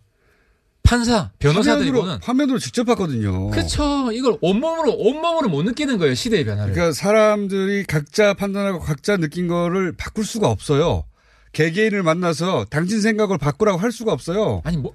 판사, 0.84 1.32
변호사들이 1.40 1.90
화면으로, 1.90 2.02
보는. 2.02 2.20
화면으로 2.22 2.60
직접 2.60 2.84
봤거든요. 2.84 3.50
그렇죠. 3.50 4.12
이걸 4.12 4.38
온몸으로, 4.42 4.94
온몸으로 4.94 5.50
못 5.50 5.64
느끼는 5.64 5.98
거예요, 5.98 6.14
시대의 6.14 6.46
변화를. 6.46 6.74
그러니까 6.74 6.94
사람들이 6.94 7.86
각자 7.86 8.34
판단하고 8.36 8.80
각자 8.80 9.18
느낀 9.18 9.48
거를 9.48 9.94
바꿀 9.94 10.26
수가 10.26 10.50
없어요. 10.50 11.06
개개인을 11.54 12.04
만나서 12.04 12.66
당신 12.70 13.02
생각을 13.02 13.38
바꾸라고 13.40 13.80
할 13.80 13.92
수가 13.92 14.12
없어요. 14.12 14.62
아니, 14.64 14.78
뭐, 14.78 14.94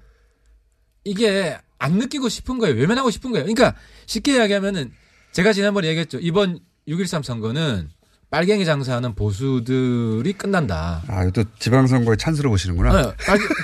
이게 1.02 1.58
안 1.80 1.94
느끼고 1.94 2.28
싶은 2.28 2.58
거예요. 2.58 2.76
외면하고 2.76 3.10
싶은 3.10 3.32
거예요. 3.32 3.44
그러니까 3.46 3.74
쉽게 4.06 4.36
이야기하면은 4.36 4.92
제가 5.32 5.52
지난번에 5.52 5.88
얘기했죠. 5.88 6.18
이번 6.20 6.60
6.13 6.86 7.22
선거는 7.24 7.88
빨갱이 8.30 8.64
장사하는 8.64 9.16
보수들이 9.16 10.32
끝난다. 10.34 11.02
아, 11.08 11.28
또 11.30 11.42
지방선거에 11.58 12.14
찬스를 12.16 12.48
보시는구나. 12.48 12.92
네, 12.92 13.12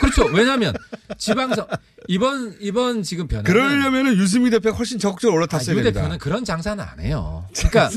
그렇죠. 0.01 0.25
왜냐하면 0.35 0.75
지방선 1.19 1.67
이번 2.09 2.57
이번 2.61 3.03
지금 3.05 3.29
변화 3.29 3.45
그러려면은 3.45 4.17
유승민 4.17 4.51
대표 4.51 4.73
가 4.73 4.77
훨씬 4.77 4.99
적극적으로 4.99 5.37
올라탔어야 5.39 5.75
아, 5.75 5.79
유 5.79 5.83
됩니다. 5.85 6.01
대표는 6.01 6.19
그런 6.19 6.45
장사는 6.45 6.83
안 6.83 6.99
해요. 6.99 7.47
그러니까 7.55 7.91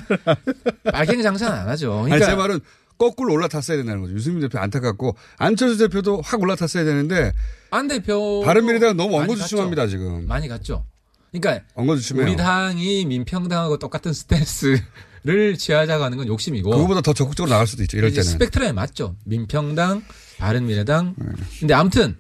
빨갱이 0.92 1.24
장사는 1.24 1.58
안 1.58 1.68
하죠. 1.70 2.04
그러니까 2.04 2.16
아니, 2.16 2.26
제 2.26 2.36
말은 2.36 2.60
거꾸로 3.00 3.34
올라탔어야 3.34 3.78
된다는 3.78 4.02
거죠. 4.02 4.14
유승민 4.14 4.42
대표 4.42 4.60
안타깝고 4.60 5.16
안철수 5.38 5.78
대표도 5.78 6.22
확 6.22 6.42
올라탔어야 6.42 6.84
되는데 6.84 7.32
안 7.72 7.88
대표 7.88 8.42
바른미래당 8.46 8.98
너무 8.98 9.18
엉거주춤합니다 9.22 9.88
지금. 9.88 10.28
많이 10.28 10.48
갔죠. 10.48 10.86
그러니까 11.32 11.66
엉거주춤해요. 11.76 12.28
우리 12.28 12.36
당이 12.36 13.06
민평당하고 13.06 13.80
똑같은 13.80 14.12
스탠스를 14.14 14.82
취하자고 15.58 16.04
하는 16.04 16.18
건 16.18 16.28
욕심이고 16.28 16.70
그거보다 16.70 17.02
더 17.02 17.14
적극적으로 17.14 17.50
나갈 17.50 17.66
수도 17.68 17.84
있죠. 17.84 17.98
이럴 17.98 18.10
때는 18.12 18.24
스펙트럼에 18.24 18.74
맞죠. 18.74 19.16
민평당, 19.24 20.04
바른미래당. 20.38 21.16
네. 21.18 21.26
근데 21.60 21.74
아무튼 21.74 22.18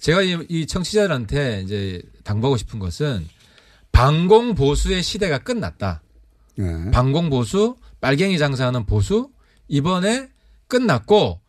제가 0.00 0.22
이 0.22 0.66
청취자들한테 0.66 1.62
이제 1.64 2.02
당부하고 2.24 2.56
싶은 2.56 2.80
것은 2.80 3.28
반공 3.92 4.56
보수의 4.56 5.02
시대가 5.02 5.38
끝났다. 5.38 6.02
네. 6.56 6.90
반공 6.90 7.30
보수, 7.30 7.76
빨갱이 8.00 8.38
장사하는 8.38 8.86
보수 8.86 9.30
이번에 9.68 10.28
끝났고 10.68 11.40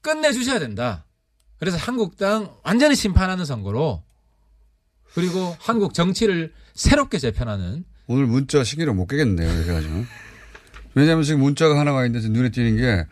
끝내주셔야 0.00 0.58
된다. 0.58 1.04
그래서 1.58 1.76
한국당 1.76 2.54
완전히 2.62 2.94
심판하는 2.94 3.44
선거로 3.44 4.02
그리고 5.14 5.56
한국 5.58 5.94
정치를 5.94 6.52
새롭게 6.74 7.18
재편하는 7.18 7.84
오늘 8.06 8.26
문자 8.26 8.62
시기를 8.62 8.92
못 8.92 9.06
깨겠네요. 9.06 9.64
그래가지고 9.64 10.04
왜냐하면 10.94 11.24
지금 11.24 11.40
문자가 11.40 11.78
하나 11.78 11.92
와 11.92 12.06
있는데 12.06 12.28
눈에 12.28 12.50
띄는 12.50 12.76
게 12.76 13.06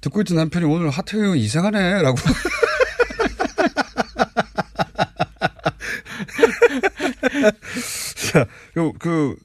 듣고 0.00 0.22
있던 0.22 0.36
남편이 0.36 0.64
오늘 0.64 0.90
하태경 0.90 1.36
이상하네라고. 1.36 2.16
자, 8.32 8.46
그, 8.74 8.92
그 8.98 9.36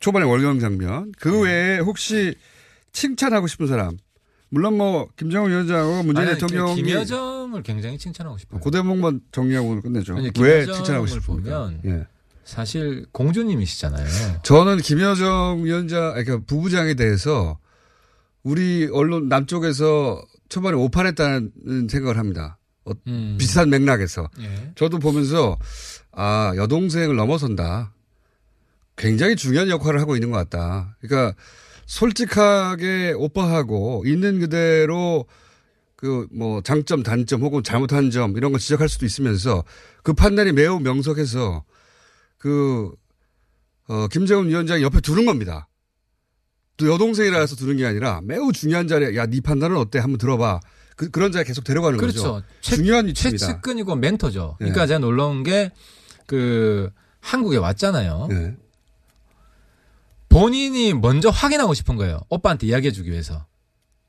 초반에 0.00 0.24
월경 0.24 0.60
장면 0.60 1.12
그 1.18 1.40
외에 1.40 1.78
혹시 1.78 2.34
칭찬하고 2.94 3.46
싶은 3.46 3.66
사람 3.66 3.98
물론 4.48 4.78
뭐 4.78 5.08
김정은 5.16 5.50
위원장하고 5.50 6.04
문재인 6.04 6.28
아니, 6.28 6.38
대통령이 6.38 6.76
김여정을 6.76 7.62
굉장히 7.62 7.98
칭찬하고 7.98 8.38
싶어요. 8.38 8.60
고대목만 8.60 9.20
정리하고 9.32 9.82
끝내죠. 9.82 10.16
아니, 10.16 10.30
왜 10.38 10.64
칭찬하고 10.64 11.06
싶습니까? 11.06 11.72
예. 11.84 12.06
사실 12.44 13.06
공주님이시잖아요. 13.10 14.06
저는 14.44 14.78
김여정 14.78 15.64
위원장, 15.64 16.14
그러니까 16.14 16.38
부부장에 16.46 16.94
대해서 16.94 17.58
우리 18.44 18.88
언론 18.92 19.28
남쪽에서 19.28 20.22
초반에 20.48 20.76
오판했다는 20.76 21.88
생각을 21.90 22.16
합니다. 22.18 22.58
어, 22.84 22.92
음. 23.08 23.36
비슷한 23.40 23.70
맥락에서. 23.70 24.28
예. 24.38 24.72
저도 24.76 24.98
보면서 25.00 25.58
아 26.12 26.52
여동생을 26.54 27.16
넘어선다. 27.16 27.92
굉장히 28.96 29.34
중요한 29.34 29.68
역할을 29.68 30.00
하고 30.00 30.14
있는 30.14 30.30
것 30.30 30.36
같다. 30.36 30.96
그러니까 31.00 31.34
솔직하게 31.86 33.14
오빠하고 33.16 34.04
있는 34.06 34.40
그대로 34.40 35.26
그 35.96 36.26
뭐 36.32 36.60
장점 36.60 37.02
단점 37.02 37.40
혹은 37.42 37.62
잘못한 37.62 38.10
점 38.10 38.36
이런 38.36 38.52
걸 38.52 38.60
지적할 38.60 38.88
수도 38.88 39.06
있으면서 39.06 39.64
그 40.02 40.12
판단이 40.12 40.52
매우 40.52 40.78
명석해서 40.80 41.64
그 42.38 42.90
어, 43.88 44.08
김정은 44.08 44.48
위원장이 44.48 44.82
옆에 44.82 45.00
두는 45.00 45.24
겁니다. 45.24 45.68
또 46.76 46.92
여동생이라서 46.92 47.56
두는 47.56 47.76
게 47.76 47.86
아니라 47.86 48.20
매우 48.24 48.52
중요한 48.52 48.88
자리에 48.88 49.16
야, 49.16 49.26
네 49.26 49.40
판단은 49.40 49.76
어때? 49.76 49.98
한번 49.98 50.18
들어봐. 50.18 50.60
그, 50.96 51.10
그런 51.10 51.32
자리에 51.32 51.44
계속 51.44 51.64
데려가는 51.64 51.98
그렇죠. 51.98 52.22
거죠. 52.22 52.46
최, 52.60 52.76
중요한 52.76 53.06
위치입니다. 53.06 53.46
최측근이고 53.46 53.94
멘토죠. 53.96 54.56
그러니까 54.58 54.82
네. 54.82 54.86
제가 54.88 54.98
놀라운 54.98 55.42
게 55.42 55.70
그 56.26 56.90
한국에 57.20 57.56
왔잖아요. 57.56 58.26
네. 58.30 58.56
본인이 60.34 60.92
먼저 60.94 61.30
확인하고 61.30 61.74
싶은 61.74 61.94
거예요. 61.94 62.20
오빠한테 62.28 62.66
이야기해 62.66 62.90
주기 62.90 63.12
위해서. 63.12 63.46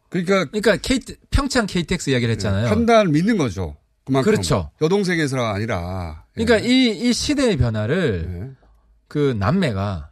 그러니까 0.09 0.45
그러니까 0.45 0.77
KT, 0.77 1.17
평창 1.29 1.67
KTX 1.67 2.09
이야기를 2.09 2.31
했잖아요. 2.33 2.63
네, 2.63 2.69
판단을 2.69 3.11
믿는 3.11 3.37
거죠. 3.37 3.77
그만큼. 4.03 4.31
그렇죠. 4.31 4.71
여동생에서가 4.81 5.53
아니라. 5.53 6.25
그러니까 6.33 6.63
예. 6.63 6.67
이, 6.67 7.09
이 7.09 7.13
시대의 7.13 7.57
변화를 7.57 8.27
예. 8.27 8.65
그 9.07 9.35
남매가 9.37 10.09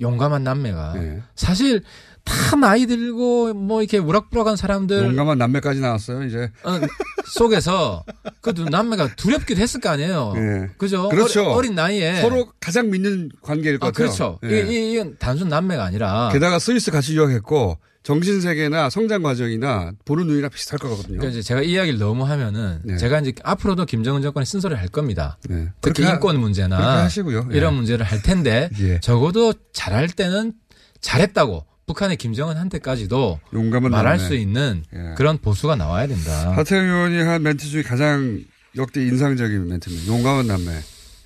용감한 0.00 0.44
남매가 0.44 0.94
예. 0.96 1.22
사실 1.34 1.82
다 2.24 2.56
나이 2.56 2.86
들고 2.86 3.54
뭐 3.54 3.82
이렇게 3.82 3.98
우락부락한 3.98 4.56
사람들 4.56 5.04
용감한 5.04 5.38
남매까지 5.38 5.80
나왔어요 5.80 6.24
이제 6.24 6.50
어, 6.64 6.78
속에서 7.26 8.04
그 8.40 8.50
남매가 8.50 9.14
두렵기도 9.16 9.60
했을 9.60 9.80
거 9.80 9.88
아니에요. 9.90 10.34
예. 10.36 10.70
그죠? 10.78 11.08
그렇죠. 11.08 11.42
어리, 11.44 11.54
어린 11.68 11.74
나이에 11.74 12.20
서로 12.20 12.50
가장 12.60 12.90
믿는 12.90 13.30
관계일 13.42 13.78
것 13.78 13.86
아, 13.86 13.90
같아요. 13.90 14.06
그렇죠. 14.06 14.38
예. 14.44 14.62
이, 14.70 14.92
이, 14.92 14.96
건 14.98 15.16
단순 15.18 15.48
남매가 15.48 15.84
아니라 15.84 16.30
게다가 16.32 16.58
스위스 16.58 16.90
같이 16.90 17.16
유학했고 17.16 17.78
정신 18.02 18.40
세계나 18.40 18.88
성장 18.90 19.22
과정이나 19.22 19.92
보는 20.06 20.26
눈이나 20.26 20.48
비슷할 20.48 20.78
거거든요. 20.78 21.18
그러니까 21.18 21.28
이제 21.28 21.42
제가 21.42 21.62
이야기를 21.62 21.98
너무 21.98 22.24
하면은 22.24 22.80
네. 22.82 22.96
제가 22.96 23.20
이제 23.20 23.32
앞으로도 23.44 23.84
김정은 23.84 24.22
정권이 24.22 24.46
쓴소리를 24.46 24.80
할 24.80 24.88
겁니다. 24.88 25.36
네. 25.48 25.68
특히 25.82 26.04
인권 26.04 26.36
하- 26.36 26.40
문제나 26.40 26.76
그렇게 26.76 26.92
하시고요. 27.02 27.48
예. 27.52 27.56
이런 27.56 27.74
문제를 27.74 28.04
할 28.06 28.22
텐데 28.22 28.70
예. 28.80 29.00
적어도 29.00 29.52
잘할 29.72 30.08
때는 30.08 30.54
잘했다고 31.00 31.66
북한의 31.90 32.16
김정은한테까지도 32.18 33.40
말할 33.50 34.16
남매. 34.16 34.18
수 34.18 34.34
있는 34.34 34.84
예. 34.94 35.14
그런 35.16 35.38
보수가 35.38 35.74
나와야 35.74 36.06
된다. 36.06 36.52
하태영 36.52 36.84
의원이 36.84 37.22
한 37.22 37.42
멘트 37.42 37.66
중에 37.66 37.82
가장 37.82 38.44
역대 38.76 39.02
인상적인 39.02 39.66
멘트입니다. 39.66 40.06
용감한 40.06 40.46
남매. 40.46 40.80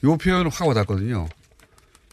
요 0.04 0.16
표현 0.16 0.46
확 0.50 0.66
와닿거든요. 0.66 1.28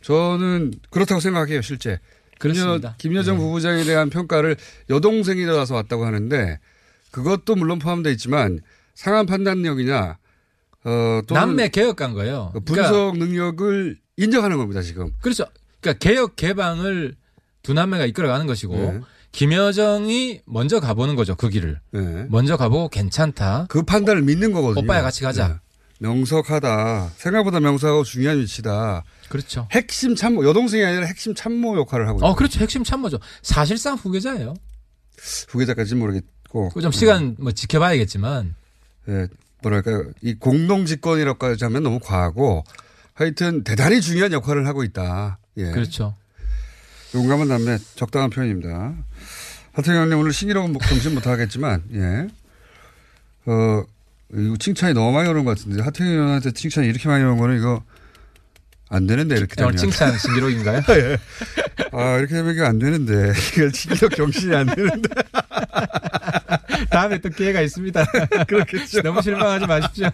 저는 0.01 0.73
그렇다고 0.89 1.21
생각해요, 1.21 1.61
실제. 1.61 1.99
그렇습니다. 2.39 2.95
김여, 2.97 3.23
정 3.23 3.37
네. 3.37 3.43
부부장에 3.43 3.83
대한 3.83 4.09
평가를 4.09 4.57
여동생이라서 4.89 5.75
왔다고 5.75 6.05
하는데 6.05 6.59
그것도 7.11 7.55
물론 7.55 7.79
포함되어 7.79 8.11
있지만 8.13 8.59
상한 8.95 9.25
판단력이나 9.27 10.17
어, 10.83 11.21
또는 11.27 11.41
남매 11.41 11.69
개혁한 11.69 12.13
거예요. 12.13 12.49
그 12.53 12.61
그러니까 12.61 12.91
분석 12.91 13.17
능력을 13.17 13.97
인정하는 14.17 14.57
겁니다, 14.57 14.81
지금. 14.81 15.11
그렇죠. 15.21 15.45
그러니까 15.79 15.99
개혁 15.99 16.35
개방을 16.35 17.15
두 17.63 17.73
남매가 17.73 18.05
이끌어가는 18.05 18.47
것이고 18.47 18.75
네. 18.75 18.99
김여정이 19.31 20.41
먼저 20.45 20.79
가보는 20.79 21.15
거죠 21.15 21.35
그 21.35 21.49
길을. 21.49 21.79
네. 21.91 22.25
먼저 22.29 22.57
가보고 22.57 22.89
괜찮다. 22.89 23.67
그 23.69 23.83
판단을 23.83 24.21
믿는 24.23 24.51
거거든요. 24.51 24.83
오빠야 24.83 25.01
같이 25.01 25.23
가자. 25.23 25.47
네. 25.47 25.53
명석하다. 25.99 27.11
생각보다 27.15 27.59
명석하고 27.59 28.03
중요한 28.03 28.39
위치다. 28.39 29.03
그렇죠. 29.29 29.67
핵심 29.71 30.15
참모, 30.15 30.45
여동생이 30.45 30.83
아니라 30.83 31.05
핵심 31.05 31.35
참모 31.35 31.77
역할을 31.77 32.07
하고 32.07 32.19
있어요. 32.19 32.31
어 32.31 32.35
그렇죠. 32.35 32.59
핵심 32.59 32.83
참모죠. 32.83 33.19
사실상 33.43 33.95
후계자예요. 33.95 34.55
후계자까지는 35.49 35.99
모르겠고. 35.99 36.69
그좀 36.69 36.91
시간 36.91 37.35
뭐 37.39 37.51
지켜봐야겠지만 37.51 38.55
예, 39.09 39.27
뭐랄까요. 39.61 40.05
이 40.21 40.33
공동 40.33 40.85
집권이라고까지 40.85 41.63
하면 41.65 41.83
너무 41.83 41.99
과하고 41.99 42.63
하여튼 43.13 43.63
대단히 43.63 44.01
중요한 44.01 44.31
역할을 44.33 44.65
하고 44.67 44.83
있다. 44.83 45.37
예. 45.57 45.71
그렇죠. 45.71 46.15
용감한 47.13 47.47
남매 47.47 47.77
적당한 47.95 48.29
표현입니다. 48.29 48.93
하태경 49.73 49.95
의원님 49.95 50.19
오늘 50.19 50.33
신기록은 50.33 50.73
뭐 50.73 50.81
정신 50.81 51.13
못하겠지만, 51.13 51.83
예. 51.93 52.27
어, 53.45 53.83
이거 54.33 54.55
칭찬이 54.57 54.93
너무 54.93 55.11
많이 55.11 55.29
오는 55.29 55.43
것 55.43 55.57
같은데, 55.57 55.81
하태경 55.81 56.11
의원한테 56.11 56.51
칭찬이 56.51 56.87
이렇게 56.87 57.07
많이 57.09 57.23
오는 57.23 57.37
거는 57.37 57.57
이거 57.57 57.83
안 58.89 59.07
되는데, 59.07 59.35
이렇게 59.35 59.55
되면. 59.55 59.69
오늘 59.69 59.77
칭찬 59.79 60.17
신기록인가요? 60.17 60.81
예. 60.91 61.17
아, 61.93 62.17
이렇게 62.17 62.35
되면 62.35 62.53
이게 62.53 62.61
안 62.61 62.79
되는데. 62.79 63.33
이거 63.57 63.69
신기록 63.73 64.11
경신이 64.11 64.55
안 64.55 64.67
되는데. 64.67 65.09
다음에 66.89 67.19
또 67.19 67.29
기회가 67.29 67.61
있습니다. 67.61 68.05
그렇겠죠. 68.47 69.01
너무 69.01 69.21
실망하지 69.21 69.65
마십시오. 69.65 70.09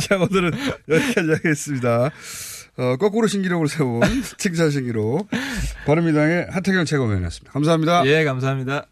자, 0.00 0.16
오늘은 0.16 0.52
여기까지 0.88 1.30
하겠습니다. 1.30 2.10
어, 2.80 2.96
거꾸로 2.96 3.26
신기록을 3.26 3.68
세운 3.68 4.00
칭찬 4.38 4.70
신기록. 4.70 5.28
바른미당의 5.86 6.46
하태경 6.50 6.86
최고위원이었습니다. 6.86 7.52
감사합니다. 7.52 8.06
예, 8.06 8.24
감사합니다. 8.24 8.86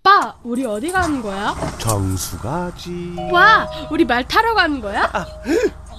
오빠, 0.00 0.36
우리 0.44 0.64
어디 0.64 0.92
가는 0.92 1.20
거야? 1.20 1.52
정수 1.78 2.38
가지. 2.38 3.16
와, 3.32 3.68
우리 3.90 4.04
말 4.04 4.26
타러 4.28 4.54
가는 4.54 4.80
거야? 4.80 5.10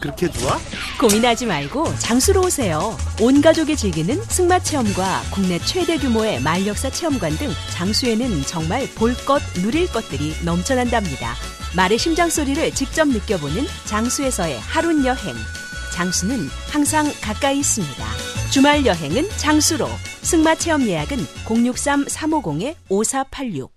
그렇게 0.01 0.29
좋아? 0.31 0.57
고민하지 1.01 1.45
말고 1.47 1.93
장수로 1.97 2.43
오세요. 2.45 2.95
온 3.19 3.41
가족이 3.41 3.75
즐기는 3.75 4.15
승마 4.23 4.59
체험과 4.59 5.23
국내 5.33 5.59
최대 5.59 5.97
규모의 5.97 6.41
말 6.41 6.65
역사 6.65 6.89
체험관 6.89 7.31
등 7.37 7.49
장수에는 7.73 8.43
정말 8.43 8.87
볼 8.95 9.13
것, 9.25 9.41
누릴 9.55 9.91
것들이 9.91 10.33
넘쳐난답니다. 10.45 11.33
말의 11.75 11.97
심장 11.97 12.29
소리를 12.29 12.71
직접 12.71 13.09
느껴보는 13.09 13.65
장수에서의 13.85 14.57
하룬 14.61 15.03
여행. 15.05 15.35
장수는 15.97 16.47
항상 16.69 17.11
가까이 17.21 17.57
있습니다. 17.57 18.05
주말 18.51 18.85
여행은 18.85 19.27
장수로. 19.37 19.87
승마 20.21 20.53
체험 20.53 20.83
예약은 20.83 21.17
063-350-5486. 21.45 23.76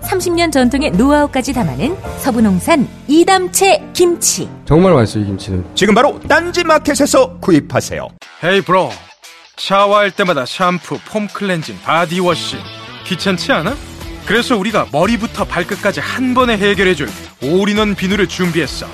30년 0.03 0.51
전통의 0.51 0.91
노하우까지 0.91 1.53
담아낸 1.53 1.95
서부농산 2.19 2.87
이담채 3.07 3.89
김치. 3.93 4.49
정말 4.65 4.93
맛있어요, 4.93 5.23
이 5.23 5.27
김치는. 5.27 5.65
지금 5.75 5.93
바로 5.93 6.19
딴지 6.27 6.63
마켓에서 6.63 7.37
구입하세요. 7.39 8.07
Hey 8.43 8.61
bro 8.61 8.91
샤워할 9.57 10.11
때마다 10.11 10.45
샴푸, 10.45 10.97
foam 11.05 11.27
cleansing, 11.27 11.79
body 11.83 12.20
wash 12.20 12.57
귀찮지 13.05 13.51
않아? 13.51 13.75
그래서 14.25 14.55
우리가 14.57 14.87
머리부터 14.91 15.45
발끝까지 15.45 15.99
한 15.99 16.33
번에 16.33 16.57
해결해줄 16.57 17.09
올인원 17.43 17.95
비누를 17.95 18.27
준비했어 18.27 18.87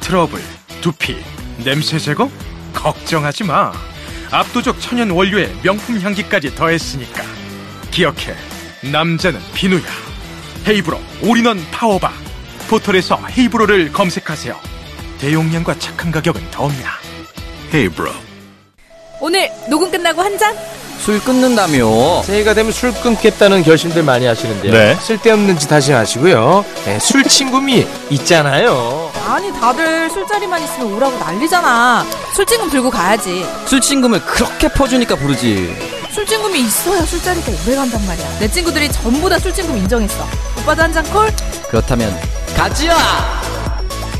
트러블, 0.00 0.40
두피, 0.80 1.16
냄새 1.64 1.98
제거? 1.98 2.30
걱정하지 2.74 3.44
마 3.44 3.72
압도적 4.30 4.80
천연 4.80 5.10
원료에 5.10 5.50
명품 5.62 5.98
향기까지 5.98 6.54
더했으니까 6.54 7.22
기억해 7.90 8.34
남자는 8.92 9.40
비누야 9.54 9.82
헤이브로 10.66 10.98
all-in-one 11.22 11.64
power 11.70 11.95
bar 11.95 12.10
포털에서 12.68 13.18
헤이브로를 13.36 13.92
검색하세요 13.92 14.56
대용량과 15.18 15.78
착한 15.78 16.10
가격은 16.10 16.50
더합니다 16.50 16.92
헤이브로 17.72 18.10
오늘 19.20 19.50
녹음 19.70 19.90
끝나고 19.90 20.20
한 20.22 20.36
잔? 20.38 20.54
술 20.98 21.20
끊는다며. 21.20 22.22
새해가 22.22 22.52
되면 22.54 22.72
술 22.72 22.92
끊겠다는 22.92 23.62
결심들 23.62 24.02
많이 24.02 24.26
하시는데요. 24.26 24.72
네. 24.72 24.94
쓸데없는 24.96 25.58
짓 25.58 25.70
하지 25.70 25.92
마시고요. 25.92 26.64
네, 26.84 26.98
술 26.98 27.22
친구미 27.22 27.86
있잖아요. 28.10 29.12
아니 29.26 29.52
다들 29.52 30.10
술자리만 30.10 30.62
있으면 30.64 30.92
오라고 30.94 31.18
난리잖아. 31.18 32.04
술친금 32.34 32.70
들고 32.70 32.90
가야지. 32.90 33.46
술친금을 33.66 34.20
그렇게 34.22 34.68
퍼주니까 34.68 35.16
부르지. 35.16 35.74
술친금이 36.12 36.60
있어야 36.60 37.02
술자리가 37.02 37.52
오래 37.66 37.76
간단 37.76 38.04
말이야. 38.06 38.38
내 38.40 38.50
친구들이 38.50 38.90
전부 38.90 39.28
다 39.28 39.38
술친금 39.38 39.76
인정했어. 39.78 40.26
오빠도 40.66 40.82
한 40.82 40.92
잔 40.92 41.04
콜? 41.12 41.28
그렇다면 41.70 42.12
가지야. 42.56 42.96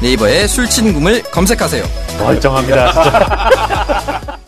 네이버에 0.00 0.46
술친금을 0.46 1.24
검색하세요. 1.24 1.84
멀쩡합니다, 2.20 2.92
진짜. 2.92 4.36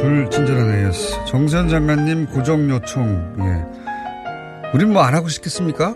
불친절한 0.00 0.86
AS. 0.88 1.24
정세현 1.26 1.68
장관님 1.68 2.26
고정 2.26 2.68
요청, 2.70 3.34
예. 3.40 4.70
우린 4.74 4.92
뭐 4.92 5.02
안 5.02 5.14
하고 5.14 5.28
싶겠습니까? 5.28 5.94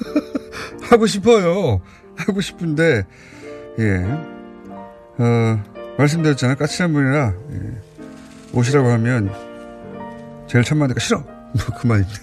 하고 0.90 1.06
싶어요. 1.06 1.80
하고 2.16 2.40
싶은데, 2.40 3.04
예. 3.78 4.04
어, 5.18 5.62
말씀드렸잖아요. 5.98 6.56
까칠한 6.56 6.92
분이라, 6.92 7.34
예. 7.52 8.58
오시라고 8.58 8.88
하면, 8.88 9.30
제일 10.46 10.64
천만니까 10.64 11.00
싫어. 11.00 11.18
뭐, 11.52 11.78
그만입니다. 11.80 12.20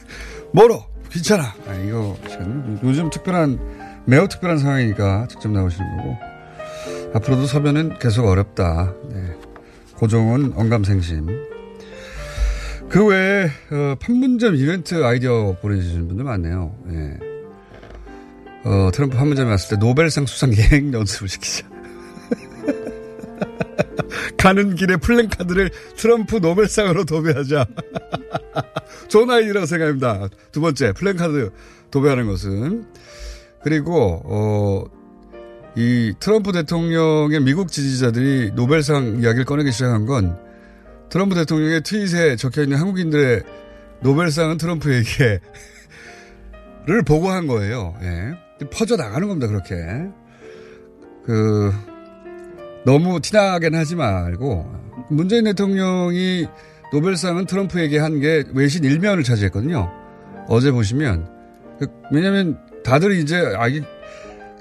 멀어. 0.51 0.85
귀찮아. 1.11 1.43
아, 1.67 1.73
이거, 1.75 2.17
참, 2.27 2.79
요즘 2.83 3.09
특별한, 3.09 3.59
매우 4.05 4.27
특별한 4.27 4.57
상황이니까 4.57 5.27
직접 5.29 5.51
나오시는 5.51 5.97
거고. 5.97 6.17
앞으로도 7.13 7.45
서면은 7.45 7.99
계속 7.99 8.25
어렵다. 8.25 8.93
네. 9.09 9.35
고정은 9.95 10.53
언감생심. 10.55 11.27
그 12.89 13.05
외에 13.05 13.45
어, 13.71 13.95
판문점 13.99 14.55
이벤트 14.55 15.03
아이디어 15.03 15.55
보내주시는 15.61 16.07
분들 16.07 16.25
많네요. 16.25 16.75
예. 16.91 17.32
어, 18.65 18.89
트럼프 18.93 19.17
판문점에 19.17 19.49
왔을 19.49 19.71
때 19.71 19.85
노벨상 19.85 20.25
수상 20.25 20.53
예행 20.55 20.93
연습을 20.93 21.27
시키자. 21.27 21.67
가는 24.37 24.75
길에 24.75 24.97
플랜카드를 24.97 25.71
트럼프 25.97 26.37
노벨상으로 26.37 27.05
도배하자. 27.05 27.65
좋은 29.09 29.29
아이디라고 29.29 29.65
생각합니다. 29.65 30.29
두 30.51 30.61
번째, 30.61 30.93
플랜카드 30.93 31.51
도배하는 31.91 32.27
것은. 32.27 32.85
그리고, 33.63 34.21
어, 34.25 34.85
이 35.75 36.13
트럼프 36.19 36.51
대통령의 36.51 37.41
미국 37.41 37.71
지지자들이 37.71 38.51
노벨상 38.53 39.21
이야기를 39.21 39.45
꺼내기 39.45 39.71
시작한 39.71 40.05
건 40.05 40.37
트럼프 41.09 41.35
대통령의 41.35 41.81
트윗에 41.81 42.35
적혀 42.35 42.63
있는 42.63 42.77
한국인들의 42.77 43.43
노벨상은 44.01 44.57
트럼프에게를 44.57 45.39
보고한 47.05 47.47
거예요. 47.47 47.95
예. 48.01 48.42
퍼져 48.71 48.95
나가는 48.95 49.27
겁니다, 49.27 49.47
그렇게. 49.47 49.75
그, 51.25 51.71
너무 52.85 53.19
티나게는 53.21 53.79
하지 53.79 53.95
말고, 53.95 54.83
문재인 55.09 55.45
대통령이 55.45 56.47
노벨상은 56.91 57.45
트럼프에게 57.45 57.97
한 57.97 58.19
게 58.19 58.43
외신 58.53 58.83
일면을 58.83 59.23
차지했거든요. 59.23 59.89
어제 60.47 60.71
보시면. 60.71 61.27
그, 61.79 61.87
왜냐면 62.11 62.57
다들 62.83 63.13
이제, 63.13 63.37
아, 63.57 63.67
이게 63.67 63.85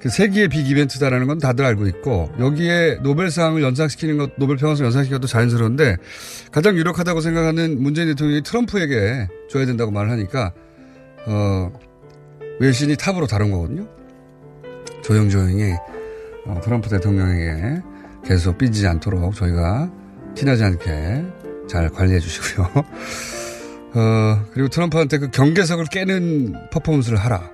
그 0.01 0.09
세기의 0.09 0.49
빅 0.49 0.68
이벤트다라는 0.68 1.26
건 1.28 1.38
다들 1.38 1.64
알고 1.64 1.86
있고, 1.88 2.30
여기에 2.40 2.99
노벨상을 3.03 3.61
연상시키는 3.62 4.18
것, 4.18 4.30
노벨 4.36 4.57
평화상 4.57 4.86
연상시켜도 4.86 5.26
자연스러운데, 5.28 5.97
가장 6.51 6.76
유력하다고 6.76 7.20
생각하는 7.20 7.80
문재인 7.80 8.09
대통령이 8.09 8.43
트럼프에게 8.43 9.28
줘야 9.51 9.66
된다고 9.66 9.90
말을 9.93 10.11
하니까, 10.11 10.53
어, 11.26 11.72
외신이 12.62 12.96
탑으로 12.96 13.26
다룬 13.26 13.50
거거든요. 13.50 13.88
조용조용히 15.02 15.72
어, 16.46 16.60
트럼프 16.62 16.88
대통령에게 16.88 17.82
계속 18.24 18.56
삐지지 18.56 18.86
않도록 18.86 19.34
저희가 19.34 19.90
티나지 20.36 20.62
않게 20.62 21.24
잘 21.68 21.88
관리해 21.88 22.20
주시고요. 22.20 22.70
어, 23.94 24.44
그리고 24.52 24.68
트럼프한테 24.68 25.18
그 25.18 25.30
경계석을 25.30 25.86
깨는 25.86 26.70
퍼포먼스를 26.70 27.18
하라. 27.18 27.50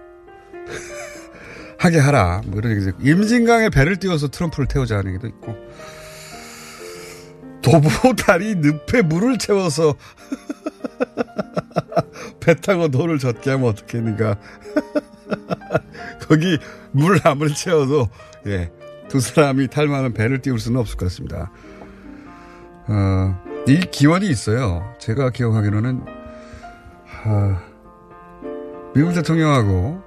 하게 1.79 1.99
하라. 1.99 2.43
뭐 2.47 2.59
이런 2.59 2.73
얘기 2.73 2.93
임진강에 3.01 3.71
배를 3.71 3.97
띄워서 3.97 4.29
트럼프를 4.29 4.69
태우자는 4.69 5.09
얘기도 5.09 5.27
있고. 5.27 5.57
도보다리 7.63 8.57
늪에 8.57 9.03
물을 9.03 9.39
채워서 9.39 9.95
배 12.41 12.55
타고 12.55 12.89
돌을 12.89 13.19
젓게 13.19 13.51
하면 13.51 13.69
어떻겠는가. 13.69 14.39
거기 16.29 16.59
물 16.93 17.21
아무리 17.25 17.55
채워도, 17.55 18.09
예, 18.47 18.71
두 19.09 19.21
사람이 19.21 19.69
탈 19.69 19.89
만한 19.89 20.13
배를 20.13 20.41
띄울 20.41 20.59
수는 20.59 20.81
없을 20.81 20.97
것 20.97 21.07
같습니다. 21.07 21.51
어, 22.87 23.43
이 23.67 23.81
기원이 23.81 24.29
있어요. 24.29 24.95
제가 24.99 25.31
기억하기로는, 25.31 26.05
아, 27.25 27.63
미국 28.95 29.13
대통령하고, 29.15 30.03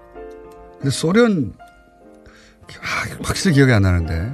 근데 0.77 0.89
소련, 0.89 1.53
아, 2.79 3.23
확실히 3.23 3.55
기억이 3.55 3.71
안 3.71 3.83
나는데, 3.83 4.33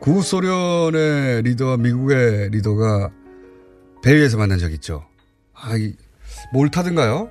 구소련의 0.00 1.42
리더와 1.42 1.76
미국의 1.76 2.50
리더가 2.50 3.10
배 4.02 4.16
위에서 4.16 4.38
만난 4.38 4.58
적 4.58 4.72
있죠. 4.72 5.04
아, 5.54 5.76
이, 5.76 5.94
몰타든가요? 6.52 7.30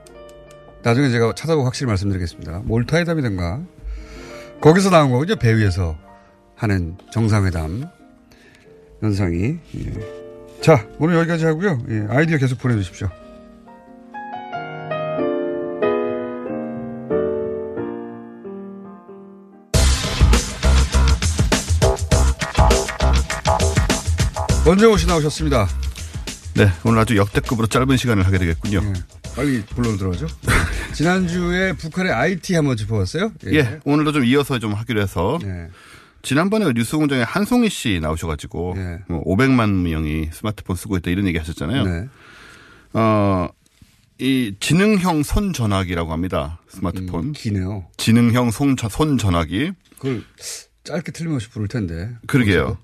나중에 0.84 1.10
제가 1.10 1.34
찾아보고 1.36 1.66
확실히 1.66 1.88
말씀드리겠습니다. 1.88 2.62
몰타회담이든가. 2.66 3.62
거기서 4.62 4.90
나온 4.90 5.12
거군요. 5.12 5.36
배 5.36 5.56
위에서 5.56 5.98
하는 6.56 6.98
정상회담 7.12 7.86
현상이. 9.02 9.60
예. 9.78 10.62
자, 10.62 10.86
오늘 11.00 11.16
여기까지 11.16 11.46
하고요. 11.46 11.80
예, 11.90 12.06
아이디어 12.10 12.38
계속 12.38 12.60
보내주십시오. 12.60 13.10
원정호 24.66 24.98
씨 24.98 25.08
나오셨습니다. 25.08 25.68
네, 26.60 26.68
오늘 26.84 27.00
아주 27.00 27.16
역대급으로 27.16 27.68
짧은 27.68 27.96
시간을 27.96 28.26
하게 28.26 28.38
되겠군요. 28.38 28.82
예, 28.84 28.94
빨리 29.34 29.62
본론 29.62 29.96
들어가죠. 29.96 30.28
지난주에 30.94 31.72
북한의 31.72 32.12
IT 32.12 32.54
한번 32.54 32.76
짚어봤어요? 32.76 33.32
예. 33.46 33.54
예. 33.54 33.80
오늘도 33.86 34.12
좀 34.12 34.26
이어서 34.26 34.60
좀 34.60 34.74
하기로 34.74 35.02
해서. 35.02 35.40
예. 35.46 35.70
지난번에 36.22 36.70
뉴스공장에 36.76 37.24
한송희 37.24 37.70
씨 37.70 38.02
나오셔가지고 38.02 38.74
예. 38.76 39.00
뭐 39.08 39.24
500만 39.24 39.70
명이 39.70 40.32
스마트폰 40.34 40.76
쓰고 40.76 40.98
있다 40.98 41.12
이런 41.12 41.28
얘기 41.28 41.38
하셨잖아요. 41.38 41.84
네. 41.86 42.10
어, 42.92 43.48
이 44.18 44.54
지능형 44.60 45.24
손 45.24 45.54
전화기라고 45.54 46.12
합니다. 46.12 46.60
스마트폰. 46.68 47.28
음, 47.28 47.32
기네요. 47.32 47.86
지능형 47.96 48.52
손, 48.52 48.76
손 48.90 49.18
전화기. 49.18 49.72
그걸 49.98 50.24
짧게 50.84 51.14
틀림없이 51.14 51.50
부를 51.52 51.70
텐데. 51.70 52.10
그러게요. 52.28 52.80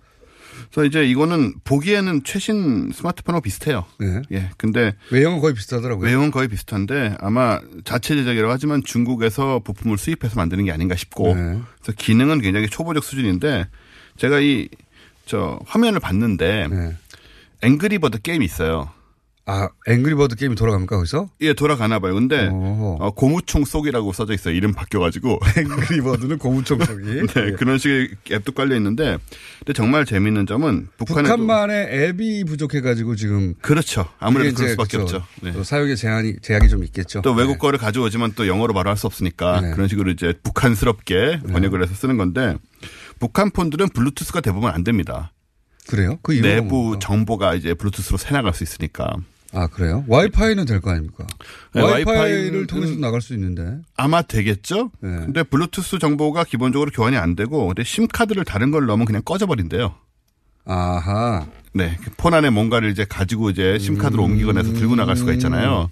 그래서 0.76 0.86
이제 0.86 1.06
이거는 1.06 1.54
보기에는 1.64 2.24
최신 2.26 2.92
스마트폰하고 2.94 3.42
비슷해요. 3.42 3.86
네. 3.98 4.22
예. 4.34 4.50
근데 4.58 4.94
외형은 5.10 5.40
거의 5.40 5.54
비슷하더라고요. 5.54 6.06
외형은 6.06 6.32
거의 6.32 6.50
비슷한데 6.50 7.16
아마 7.20 7.60
자체 7.86 8.16
제작이라고 8.16 8.52
하지만 8.52 8.84
중국에서 8.84 9.60
부품을 9.60 9.98
수입해서 9.98 10.36
만드는 10.36 10.66
게 10.66 10.72
아닌가 10.74 10.96
싶고 10.96 11.34
네. 11.34 11.60
그래서 11.82 11.94
기능은 11.98 12.42
굉장히 12.42 12.68
초보적 12.68 13.04
수준인데 13.04 13.68
제가 14.18 14.40
이 14.42 14.68
저 15.26 15.60
화면을 15.66 16.00
봤는데 16.00 16.68
네. 16.70 16.96
앵그리버드 17.62 18.22
게임이 18.22 18.46
있어요. 18.46 18.90
아, 19.48 19.70
앵그리버드 19.86 20.36
게임이 20.38 20.56
돌아갑니까, 20.56 20.96
거기서? 20.96 21.30
예, 21.42 21.54
돌아가나 21.54 22.00
봐요. 22.00 22.16
근데, 22.16 22.50
어, 22.52 23.12
고무총 23.16 23.64
쏘기라고 23.64 24.12
써져 24.12 24.34
있어요. 24.34 24.56
이름 24.56 24.74
바뀌어가지고. 24.74 25.40
앵그리버드는 25.58 26.40
고무총 26.40 26.80
쏘기. 26.84 27.04
네, 27.06 27.26
네, 27.28 27.52
그런 27.52 27.78
식의 27.78 28.10
앱도 28.32 28.54
깔려 28.54 28.76
있는데, 28.78 29.20
근데 29.60 29.74
정말 29.74 30.06
재미있는 30.06 30.48
점은 30.48 30.88
북한에 30.98 31.30
북한만의 31.30 32.08
앱이 32.08 32.46
부족해가지고 32.46 33.16
지금. 33.16 33.54
그렇죠. 33.62 34.08
아무래도 34.18 34.56
그럴 34.56 34.72
수밖에 34.72 34.98
그렇죠. 34.98 35.18
없죠. 35.18 35.28
네. 35.44 35.64
사용에 35.64 35.94
제한이, 35.94 36.38
제약이 36.42 36.68
좀 36.68 36.84
있겠죠. 36.84 37.22
또 37.22 37.34
외국 37.34 37.54
네. 37.54 37.58
거를 37.60 37.78
가져오지만 37.78 38.34
또 38.36 38.48
영어로 38.48 38.74
말을 38.74 38.90
할수 38.90 39.06
없으니까 39.06 39.62
네. 39.62 39.72
그런 39.72 39.88
식으로 39.88 40.10
이제 40.10 40.34
북한스럽게 40.42 41.42
네. 41.44 41.54
번역을 41.54 41.84
해서 41.84 41.94
쓰는 41.94 42.18
건데, 42.18 42.58
북한 43.20 43.52
폰들은 43.52 43.90
블루투스가 43.90 44.42
대부분 44.42 44.72
안 44.72 44.84
됩니다. 44.84 45.32
그래요? 45.88 46.18
그 46.24 46.32
내부 46.32 46.76
뭡니까? 46.78 47.00
정보가 47.08 47.54
이제 47.54 47.76
블루투스로 47.76 48.18
새 48.18 48.32
나갈 48.34 48.56
수 48.56 48.64
있으니까. 48.64 49.16
아, 49.56 49.68
그래요? 49.68 50.04
와이파이는 50.08 50.66
될 50.66 50.82
거 50.82 50.92
아닙니까? 50.92 51.26
네, 51.74 51.82
와이파이를 51.82 52.68
통해서 52.68 52.96
나갈 53.00 53.22
수 53.22 53.34
있는데. 53.34 53.78
아마 53.96 54.22
되겠죠? 54.22 54.92
네. 55.02 55.10
근데 55.10 55.44
블루투스 55.44 56.00
정보가 56.00 56.44
기본적으로 56.44 56.92
교환이 56.92 57.16
안 57.18 57.36
되고, 57.36 57.68
근데 57.68 57.84
SIM 57.84 58.08
카드를 58.08 58.44
다른 58.46 58.72
걸 58.72 58.86
넣으면 58.86 59.06
그냥 59.06 59.22
꺼져버린대요. 59.24 59.96
아하. 60.66 61.46
네. 61.74 61.98
폰 62.18 62.34
안에 62.34 62.50
뭔가를 62.50 62.90
이제 62.92 63.06
가지고 63.08 63.50
이제 63.50 63.78
SIM 63.80 63.98
카드로 63.98 64.24
음. 64.26 64.32
옮기거나 64.32 64.62
해서 64.62 64.74
들고 64.74 64.96
나갈 64.96 65.16
수가 65.16 65.34
있잖아요. 65.34 65.90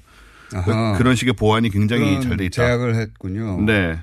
아하. 0.53 0.97
그런 0.97 1.15
식의 1.15 1.33
보안이 1.33 1.69
굉장히 1.69 2.21
잘 2.21 2.37
돼 2.37 2.45
있다. 2.45 2.55
제약을 2.63 2.95
했군요. 2.95 3.61
네. 3.61 3.97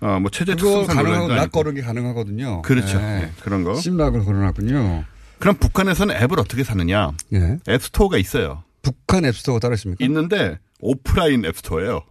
어, 0.00 0.18
뭐 0.20 0.30
체제 0.30 0.54
특성 0.54 0.86
가능하고 0.86 1.28
lock 1.28 1.50
걸기 1.52 1.82
가능하거든요. 1.82 2.62
그렇죠. 2.62 2.98
네. 2.98 3.20
네. 3.20 3.32
그런 3.42 3.64
거. 3.64 3.74
SIM 3.74 3.89
lock을 3.89 4.24
걸어놨군요. 4.24 5.04
그럼 5.38 5.56
북한에서는 5.56 6.14
앱을 6.16 6.38
어떻게 6.40 6.62
사느냐? 6.64 7.12
네. 7.30 7.58
앱 7.68 7.82
스토어가 7.82 8.16
있어요. 8.18 8.62
북한 8.82 9.24
앱스토어가 9.24 9.60
따로 9.60 9.74
있습니까? 9.74 10.04
있는데 10.04 10.58
오프라인 10.80 11.44
앱스토어예요. 11.44 12.04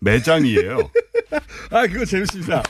매장이에요. 0.00 0.90
아, 1.70 1.86
그거 1.86 2.04
재밌습니다. 2.04 2.62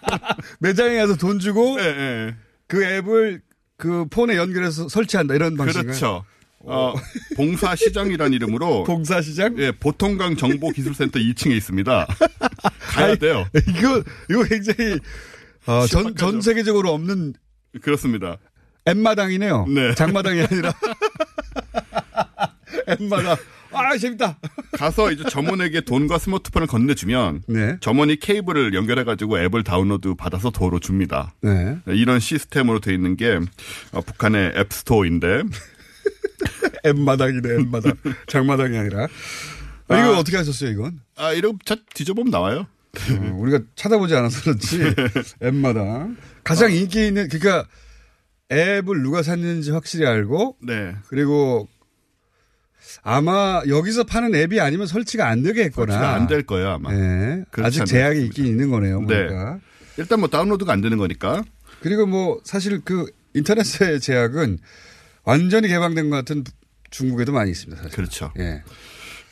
매장에 0.60 0.96
가서 0.96 1.16
돈 1.16 1.38
주고 1.38 1.76
네, 1.76 1.92
네. 1.94 2.36
그 2.66 2.84
앱을 2.84 3.42
그 3.76 4.06
폰에 4.06 4.36
연결해서 4.36 4.88
설치한다 4.88 5.34
이런 5.34 5.56
방식. 5.56 5.82
그렇죠. 5.82 6.24
어, 6.60 6.94
봉사시장이란 7.36 8.32
이름으로. 8.32 8.84
봉사시장? 8.84 9.58
예, 9.58 9.72
보통강 9.72 10.36
정보기술센터 10.36 11.18
2층에 11.18 11.56
있습니다. 11.56 12.06
가야 12.80 13.14
돼요. 13.14 13.46
이거, 13.54 14.02
이거 14.28 14.42
굉장히, 14.44 14.98
어, 15.66 15.86
전, 15.86 16.14
전 16.16 16.40
세계적으로 16.40 16.92
없는. 16.92 17.34
그렇습니다. 17.80 18.38
앱마당이네요. 18.88 19.66
네. 19.68 19.94
장마당이 19.94 20.42
아니라. 20.42 20.72
앱마당. 22.88 23.36
아, 23.70 23.96
재밌다. 23.98 24.38
가서 24.72 25.12
이제 25.12 25.24
점원에게 25.28 25.82
돈과 25.82 26.18
스마트폰을 26.18 26.66
건네주면 26.66 27.42
네. 27.48 27.76
점원이 27.80 28.18
케이블을 28.18 28.72
연결해가지고 28.74 29.38
앱을 29.40 29.62
다운로드 29.62 30.14
받아서 30.14 30.50
도로 30.50 30.80
줍니다. 30.80 31.34
네. 31.42 31.78
이런 31.86 32.18
시스템으로 32.18 32.80
돼 32.80 32.94
있는 32.94 33.16
게 33.16 33.38
어, 33.92 34.00
북한의 34.00 34.52
앱스토어인데 34.56 35.42
앱마당이네, 36.86 37.48
앱마당. 37.60 37.92
장마당이 38.26 38.78
아니라. 38.78 39.06
아, 39.88 39.98
이거 39.98 40.16
아, 40.16 40.18
어떻게 40.18 40.36
하셨어요, 40.36 40.70
이건? 40.70 41.00
아, 41.16 41.32
이거 41.32 41.52
뒤져보면 41.94 42.30
나와요. 42.30 42.66
어, 43.10 43.36
우리가 43.36 43.60
찾아보지 43.74 44.14
않아서 44.14 44.42
그렇지. 44.42 44.80
앱마당. 45.42 46.16
가장 46.44 46.70
아. 46.70 46.72
인기 46.72 47.06
있는, 47.06 47.28
그러니까 47.28 47.66
앱을 48.50 49.02
누가 49.02 49.22
샀는지 49.22 49.72
확실히 49.72 50.06
알고 50.06 50.56
네. 50.62 50.94
그리고 51.08 51.68
아마 53.02 53.62
여기서 53.68 54.04
파는 54.04 54.34
앱이 54.34 54.60
아니면 54.60 54.86
설치가 54.86 55.28
안 55.28 55.42
되게 55.42 55.64
했거나 55.64 55.92
설치가 55.92 56.14
안 56.14 56.26
될 56.26 56.42
거예요 56.44 56.68
아마. 56.70 56.92
네. 56.92 57.44
아직 57.58 57.84
제약이 57.84 58.24
있긴 58.26 58.46
있는 58.46 58.70
거네요. 58.70 59.02
네. 59.02 59.28
일단 59.96 60.20
뭐 60.20 60.28
다운로드가 60.28 60.72
안 60.72 60.80
되는 60.80 60.96
거니까. 60.98 61.42
그리고 61.80 62.06
뭐 62.06 62.40
사실 62.44 62.80
그 62.84 63.06
인터넷의 63.34 64.00
제약은 64.00 64.58
완전히 65.24 65.68
개방된 65.68 66.10
것 66.10 66.16
같은 66.16 66.44
중국에도 66.90 67.32
많이 67.32 67.50
있습니다. 67.50 67.82
사실. 67.82 67.96
그렇죠. 67.96 68.32
예. 68.38 68.62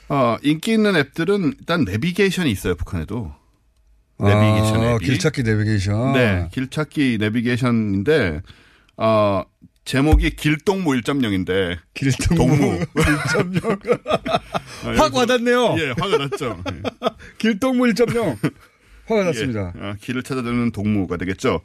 어, 0.08 0.36
인기 0.42 0.72
있는 0.72 0.94
앱들은 0.94 1.54
일단 1.58 1.84
내비게이션이 1.84 2.50
있어요 2.50 2.74
북한에도. 2.76 3.32
내비게이션 4.18 4.80
아, 4.80 4.94
앱이. 4.94 5.04
길찾기 5.06 5.42
내비게이션. 5.42 6.12
네, 6.12 6.48
길찾기 6.52 7.18
내비게이션인데 7.20 8.40
어, 8.98 9.42
제목이 9.86 10.30
길동무 10.30 10.90
1.0인데 10.90 11.78
길동무 11.94 12.80
1.0. 12.92 14.00
확 14.98 15.14
와닿네요. 15.14 15.76
예, 15.78 15.94
화가 15.96 16.18
났죠. 16.18 16.60
예. 16.72 16.82
길동무 17.38 17.84
1.0. 17.84 18.52
화가 19.06 19.24
났습니다. 19.24 19.72
예, 19.76 19.80
어, 19.80 19.96
길을 20.00 20.24
찾아주는 20.24 20.72
동무가 20.72 21.16
되겠죠. 21.16 21.60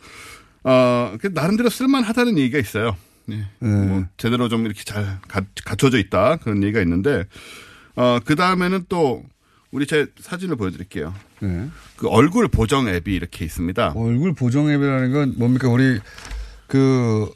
어, 0.64 1.18
그 1.20 1.32
나름대로 1.34 1.70
쓸만하다는 1.70 2.38
얘기가 2.38 2.60
있어요. 2.60 2.96
예. 3.32 3.48
뭐 3.60 4.06
제대로 4.18 4.50
좀 4.50 4.68
이렇게 4.68 4.84
잘 4.84 5.20
가, 5.28 5.42
갖춰져 5.66 5.98
있다 5.98 6.38
그런 6.38 6.62
얘기가 6.62 6.80
있는데 6.82 7.26
어, 7.96 8.20
그 8.24 8.36
다음에는 8.36 8.86
또 8.88 9.24
우리 9.72 9.88
제 9.88 10.06
사진을 10.20 10.58
보여드릴게요. 10.58 11.16
네. 11.40 11.70
그 11.96 12.08
얼굴 12.08 12.48
보정 12.50 12.88
앱이 12.88 13.16
이렇게 13.16 13.46
있습니다. 13.46 13.94
얼굴 13.96 14.34
보정 14.36 14.70
앱이라는 14.70 15.12
건 15.12 15.34
뭡니까? 15.38 15.70
우리 15.70 16.00
그 16.68 17.32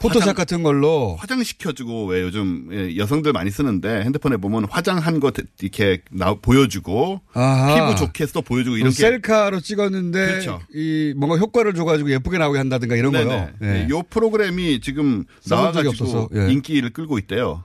포토샵 0.00 0.22
화장- 0.22 0.34
같은 0.34 0.62
걸로 0.62 1.16
화장시켜주고 1.16 2.06
왜 2.06 2.22
요즘 2.22 2.68
예, 2.72 2.96
여성들 2.96 3.32
많이 3.32 3.50
쓰는데 3.50 4.02
핸드폰에 4.02 4.36
보면 4.36 4.66
화장한 4.70 5.20
거 5.20 5.32
이렇게 5.60 6.02
나, 6.10 6.34
보여주고 6.34 7.20
아하. 7.32 7.74
피부 7.90 7.98
좋게 7.98 8.24
해서 8.24 8.40
보여주고 8.40 8.76
이런 8.76 8.90
게 8.90 8.94
셀카로 8.96 9.60
찍었는데 9.60 10.26
그렇죠. 10.26 10.60
이 10.74 11.14
뭔가 11.16 11.36
효과를 11.36 11.74
줘가지고 11.74 12.10
예쁘게 12.12 12.38
나오게 12.38 12.58
한다든가 12.58 12.96
이런 12.96 13.12
네네. 13.12 13.24
거요. 13.24 13.48
네, 13.60 13.86
요 13.90 14.02
프로그램이 14.02 14.80
지금 14.80 15.24
나와가지고 15.48 16.30
예. 16.36 16.52
인기를 16.52 16.90
끌고 16.90 17.18
있대요. 17.18 17.64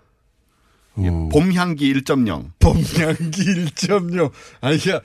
예, 0.99 1.09
어. 1.09 1.29
봄향기 1.31 1.93
1.0. 1.93 2.51
봄향기 2.59 3.41
1.0. 3.43 4.31
아니, 4.61 4.77
야, 4.89 4.99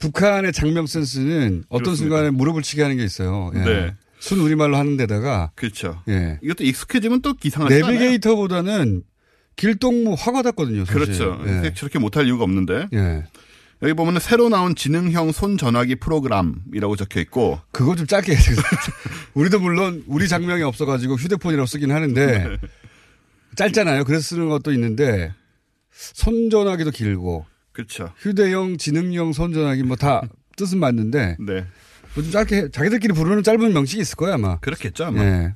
북한의 0.00 0.52
장명 0.52 0.86
센스는 0.86 1.62
어떤 1.68 1.84
그렇습니다. 1.84 2.16
순간에 2.16 2.30
무릎을 2.30 2.62
치게 2.62 2.82
하는 2.82 2.96
게 2.96 3.04
있어요. 3.04 3.52
예. 3.54 3.58
네. 3.60 3.94
순 4.22 4.38
우리말로 4.38 4.76
하는 4.76 4.96
데다가 4.96 5.50
그렇죠. 5.56 6.00
예. 6.08 6.38
이것도 6.44 6.62
익숙해지면 6.62 7.22
또 7.22 7.34
않아요. 7.66 7.86
내비게이터보다는 7.86 9.02
길동무 9.56 10.14
화가 10.16 10.42
닿거든요. 10.42 10.84
사실. 10.84 11.00
그렇죠. 11.00 11.42
예. 11.44 11.74
저렇게 11.74 11.98
못할 11.98 12.24
이유가 12.26 12.44
없는데. 12.44 12.86
예. 12.92 13.24
여기 13.82 13.94
보면 13.94 14.20
새로 14.20 14.48
나온 14.48 14.76
지능형 14.76 15.32
손 15.32 15.58
전화기 15.58 15.96
프로그램이라고 15.96 16.94
적혀 16.94 17.18
있고. 17.18 17.58
그거 17.72 17.96
좀 17.96 18.06
짧게 18.06 18.30
해주세요. 18.30 18.64
우리도 19.34 19.58
물론 19.58 20.04
우리 20.06 20.28
장명이 20.28 20.62
없어가지고 20.62 21.16
휴대폰이라고 21.16 21.66
쓰긴 21.66 21.90
하는데 21.90 22.26
네. 22.48 22.56
짧잖아요. 23.56 24.04
그래서 24.04 24.22
쓰는 24.22 24.48
것도 24.48 24.72
있는데 24.72 25.34
손 25.90 26.48
전화기도 26.48 26.92
길고 26.92 27.44
그렇죠. 27.72 28.12
휴대용, 28.18 28.76
지능용 28.78 29.32
손전화기 29.32 29.82
뭐 29.82 29.96
다 29.96 30.22
뜻은 30.56 30.78
맞는데 30.78 31.38
네. 31.40 31.66
뭐좀 32.14 32.30
짧게 32.32 32.56
해. 32.56 32.68
자기들끼리 32.70 33.12
부르는 33.14 33.42
짧은 33.42 33.72
명칭이 33.72 34.02
있을 34.02 34.16
거야 34.16 34.34
아마. 34.34 34.58
그렇겠죠 34.60 35.06
아마. 35.06 35.22
예. 35.24 35.54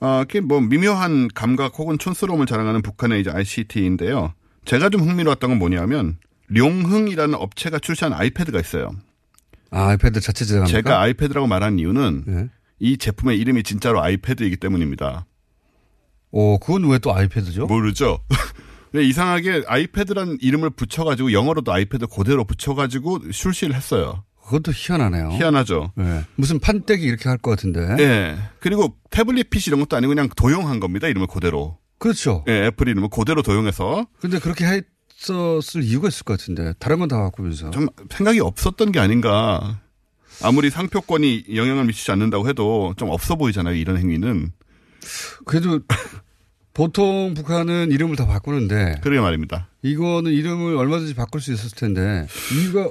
어, 0.00 0.18
이렇게 0.18 0.40
뭐 0.40 0.60
미묘한 0.60 1.28
감각 1.34 1.78
혹은 1.78 1.98
촌스러움을 1.98 2.46
자랑하는 2.46 2.82
북한의 2.82 3.20
이제 3.20 3.30
ICT인데요. 3.30 4.32
제가 4.64 4.88
좀 4.90 5.02
흥미로웠던 5.02 5.50
건 5.50 5.58
뭐냐면 5.58 6.18
룡흥이라는 6.50 7.34
업체가 7.34 7.78
출시한 7.78 8.12
아이패드가 8.12 8.58
있어요. 8.60 8.90
아, 9.70 9.88
아이패드 9.90 10.20
자체 10.20 10.44
제작합니까? 10.44 10.76
제가 10.78 11.00
아이패드라고 11.00 11.46
말한 11.46 11.78
이유는 11.78 12.24
예. 12.28 12.48
이 12.80 12.96
제품의 12.98 13.38
이름이 13.38 13.62
진짜로 13.62 14.02
아이패드이기 14.02 14.56
때문입니다. 14.56 15.26
오, 16.32 16.58
그건 16.58 16.88
왜 16.90 16.98
또 16.98 17.14
아이패드죠? 17.14 17.66
모르죠. 17.66 18.20
왜 18.92 19.04
이상하게 19.06 19.64
아이패드란 19.66 20.38
이름을 20.40 20.70
붙여가지고 20.70 21.32
영어로도 21.32 21.72
아이패드 21.72 22.06
그대로 22.06 22.44
붙여가지고 22.44 23.30
출시를 23.30 23.74
했어요. 23.74 24.24
그것도 24.50 24.72
희한하네요. 24.74 25.30
희한하죠. 25.30 25.92
예. 25.98 26.24
무슨 26.34 26.58
판때기 26.58 27.04
이렇게 27.04 27.28
할 27.28 27.38
것 27.38 27.50
같은데. 27.52 27.80
예. 28.00 28.36
그리고 28.58 28.96
태블릿 29.10 29.48
PC 29.50 29.70
이런 29.70 29.80
것도 29.80 29.96
아니고 29.96 30.10
그냥 30.10 30.28
도용한 30.36 30.80
겁니다. 30.80 31.06
이름을 31.08 31.26
그대로. 31.28 31.78
그렇죠. 31.98 32.44
예, 32.48 32.66
애플 32.66 32.88
이름을 32.88 33.08
그대로 33.10 33.42
도용해서. 33.42 34.06
근데 34.20 34.38
그렇게 34.38 34.64
했었을 34.66 35.82
이유가 35.82 36.08
있을 36.08 36.24
것 36.24 36.38
같은데. 36.38 36.74
다른 36.78 36.98
건 36.98 37.08
다 37.08 37.18
바꾸면서. 37.18 37.70
좀 37.70 37.86
생각이 38.10 38.40
없었던 38.40 38.92
게 38.92 38.98
아닌가. 39.00 39.80
아무리 40.42 40.70
상표권이 40.70 41.44
영향을 41.54 41.84
미치지 41.84 42.10
않는다고 42.12 42.48
해도 42.48 42.94
좀 42.96 43.10
없어 43.10 43.36
보이잖아요. 43.36 43.74
이런 43.76 43.98
행위는. 43.98 44.52
그래도 45.44 45.80
보통 46.72 47.34
북한은 47.34 47.90
이름을 47.90 48.16
다 48.16 48.26
바꾸는데. 48.26 48.96
그러게 49.02 49.20
말입니다. 49.20 49.66
이거는 49.82 50.30
이름을 50.30 50.76
얼마든지 50.76 51.14
바꿀 51.14 51.40
수 51.40 51.52
있었을 51.52 51.70
텐데. 51.76 52.26
이유가 52.54 52.90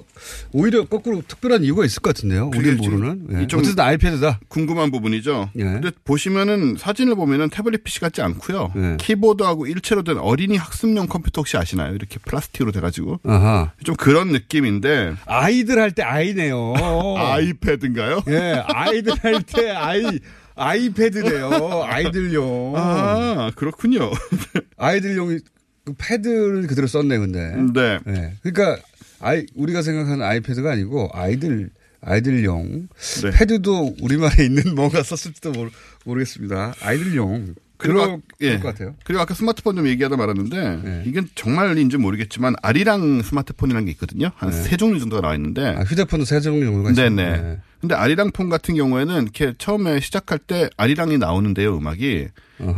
오히려 0.51 0.85
거꾸로 0.85 1.21
특별한 1.25 1.63
이유가 1.63 1.85
있을 1.85 2.01
것 2.01 2.13
같은데요. 2.15 2.49
우리는 2.55 2.77
모르는. 2.77 3.27
예. 3.43 3.47
좀 3.47 3.59
어쨌든 3.59 3.83
아이패드다. 3.83 4.39
궁금한 4.47 4.91
부분이죠. 4.91 5.51
예. 5.57 5.63
근데 5.63 5.91
보시면은 6.03 6.75
사진을 6.77 7.15
보면은 7.15 7.49
태블릿 7.49 7.83
PC 7.83 7.99
같지 8.01 8.21
않고요. 8.23 8.73
예. 8.75 8.97
키보드하고 8.99 9.67
일체로 9.67 10.03
된 10.03 10.17
어린이 10.17 10.57
학습용 10.57 11.07
컴퓨터 11.07 11.41
혹시 11.41 11.57
아시나요? 11.57 11.93
이렇게 11.95 12.17
플라스틱으로 12.25 12.71
돼가지고 12.71 13.19
아하. 13.23 13.71
좀 13.83 13.95
그런 13.95 14.29
느낌인데 14.31 15.13
아이들 15.25 15.79
할 15.79 15.91
때 15.91 16.01
아이네요. 16.03 16.73
아이패드인가요? 17.17 18.23
예, 18.29 18.63
아이들 18.67 19.13
할 19.23 19.41
때 19.43 19.69
아이 19.71 20.19
아이패드래요. 20.59 21.49
아이들용. 21.87 22.73
아 22.75 23.51
그렇군요. 23.55 24.11
아이들용 24.77 25.39
그 25.85 25.93
패드를 25.97 26.67
그대로 26.67 26.87
썼네, 26.87 27.17
근데. 27.17 27.55
네. 27.73 27.99
예. 28.07 28.33
그러니까 28.43 28.81
아이 29.19 29.45
우리가 29.55 29.81
생각하는 29.81 30.23
아이패드가 30.25 30.71
아니고 30.71 31.09
아이들 31.13 31.69
아이들용 32.01 32.87
네. 33.23 33.31
패드도 33.31 33.95
우리말에 34.01 34.45
있는 34.45 34.75
뭔가 34.75 35.03
썼을지도 35.03 35.51
모르, 35.51 35.69
모르겠습니다. 36.05 36.73
아이들용 36.81 37.55
그리고 37.77 37.97
그럴 37.99 38.09
아- 38.09 38.17
예. 38.41 38.59
것 38.59 38.69
같아요. 38.69 38.95
그리고 39.05 39.21
아까 39.21 39.33
스마트폰 39.33 39.75
좀 39.77 39.87
얘기하다 39.87 40.17
말았는데 40.17 41.03
이건 41.05 41.29
정말인지 41.35 41.97
모르겠지만 41.97 42.55
아리랑 42.61 43.21
스마트폰이라는 43.21 43.85
게 43.85 43.91
있거든요. 43.91 44.31
한세 44.35 44.75
종류 44.77 44.99
정도가 44.99 45.21
나와 45.21 45.35
있는데. 45.35 45.65
아, 45.77 45.81
휴대폰도 45.81 46.25
세 46.25 46.39
종류 46.41 46.65
정도가 46.65 46.91
있어요. 46.91 47.09
네네. 47.09 47.57
네. 47.81 47.87
근데 47.87 47.95
아리랑 47.95 48.31
폰 48.31 48.49
같은 48.49 48.75
경우에는 48.75 49.23
이렇게 49.23 49.53
처음에 49.57 49.99
시작할 49.99 50.37
때 50.39 50.69
아리랑이 50.77 51.17
나오는데요, 51.17 51.77
음악이. 51.77 52.27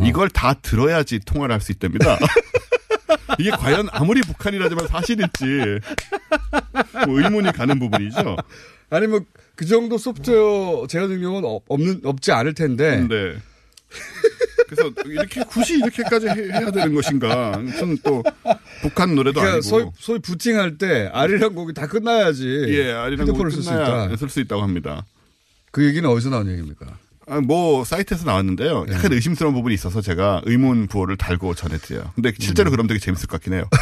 이걸 0.04 0.30
다 0.30 0.54
들어야지 0.54 1.20
통화를 1.20 1.54
할 1.54 1.62
수 1.62 1.72
있답니다. 1.72 2.18
이게 3.40 3.50
과연 3.50 3.88
아무리 3.92 4.22
북한이라지만 4.22 4.88
사실일지 4.88 5.80
뭐 7.08 7.20
의문이 7.22 7.52
가는 7.54 7.80
부분이죠. 7.80 8.36
아니 8.90 9.08
뭐 9.08 9.22
그 9.56 9.66
정도 9.66 9.98
소프트웨어 10.00 10.88
제어 10.88 11.06
능력은 11.08 11.44
없- 11.46 11.66
없는 11.68 12.02
없지 12.04 12.32
않을 12.32 12.54
텐데. 12.56 13.06
네. 13.08 13.36
그래서 14.68 14.90
이렇게 15.06 15.44
굳이 15.44 15.76
이렇게까지 15.80 16.28
해- 16.30 16.34
해야 16.54 16.72
되는 16.72 16.94
것인가? 16.94 17.58
무슨 17.58 17.98
또 18.04 18.24
북한 18.82 19.16
노래도 19.16 19.42
그러니까 19.42 19.58
아니고. 19.58 19.68
소위, 19.70 19.86
소위 20.00 20.20
부팅할 20.20 20.78
때 20.78 21.10
아리랑 21.14 21.54
곡이 21.56 21.74
다 21.74 21.88
끝나야지. 21.88 22.48
예, 22.70 22.92
아리랑 22.94 23.28
곡이 23.28 23.52
쓸수 23.52 23.70
끝나야 23.70 24.06
있다. 24.06 24.16
쓸 24.16 24.30
수 24.30 24.40
있다고 24.40 24.62
합니다. 24.62 25.06
그 25.72 25.84
얘기는 25.86 26.08
어디서 26.10 26.30
나온 26.30 26.50
얘기입니까? 26.50 26.86
아, 27.28 27.40
뭐 27.42 27.84
사이트에서 27.86 28.26
나왔는데요. 28.26 28.86
네. 28.86 28.94
약간 28.96 29.12
의심스러운 29.14 29.54
부분이 29.54 29.74
있어서 29.76 30.02
제가 30.02 30.42
의문 30.46 30.88
부호를 30.88 31.18
달고 31.18 31.54
전해드려요. 31.54 32.12
근데 32.16 32.32
실제로 32.40 32.70
음. 32.70 32.72
그럼 32.72 32.88
되게 32.88 33.00
재밌을 33.00 33.28
것 33.28 33.42
같긴 33.42 33.54
해요. 33.54 33.68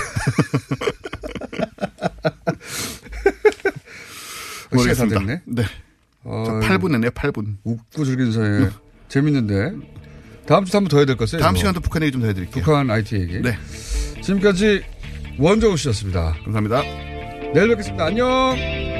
모르겠습니다. 4.71 5.41
네. 5.45 5.63
어, 6.23 6.43
저 6.45 6.53
8분 6.59 6.93
했네요. 6.93 7.11
8분. 7.11 7.57
웃고 7.63 8.05
즐기는 8.05 8.31
사이에 8.31 8.69
재밌는데 9.07 9.73
다음 10.49 10.65
주에 10.65 10.77
한번 10.77 10.89
더 10.89 10.97
해야 10.97 11.05
될것 11.05 11.29
같아요. 11.29 11.43
다음. 11.43 11.55
시간도 11.55 11.79
북한 11.79 12.01
얘기 12.01 12.11
좀 12.11 12.21
더 12.21 12.27
해드릴게요. 12.27 12.63
북한 12.63 12.89
IT 12.89 13.15
얘기. 13.15 13.39
네. 13.39 13.55
지금까지 14.23 14.81
원정우 15.37 15.77
씨였습니다. 15.77 16.33
감사합니다. 16.43 16.81
내일 17.53 17.67
뵙겠습니다. 17.69 18.05
안녕. 18.05 18.98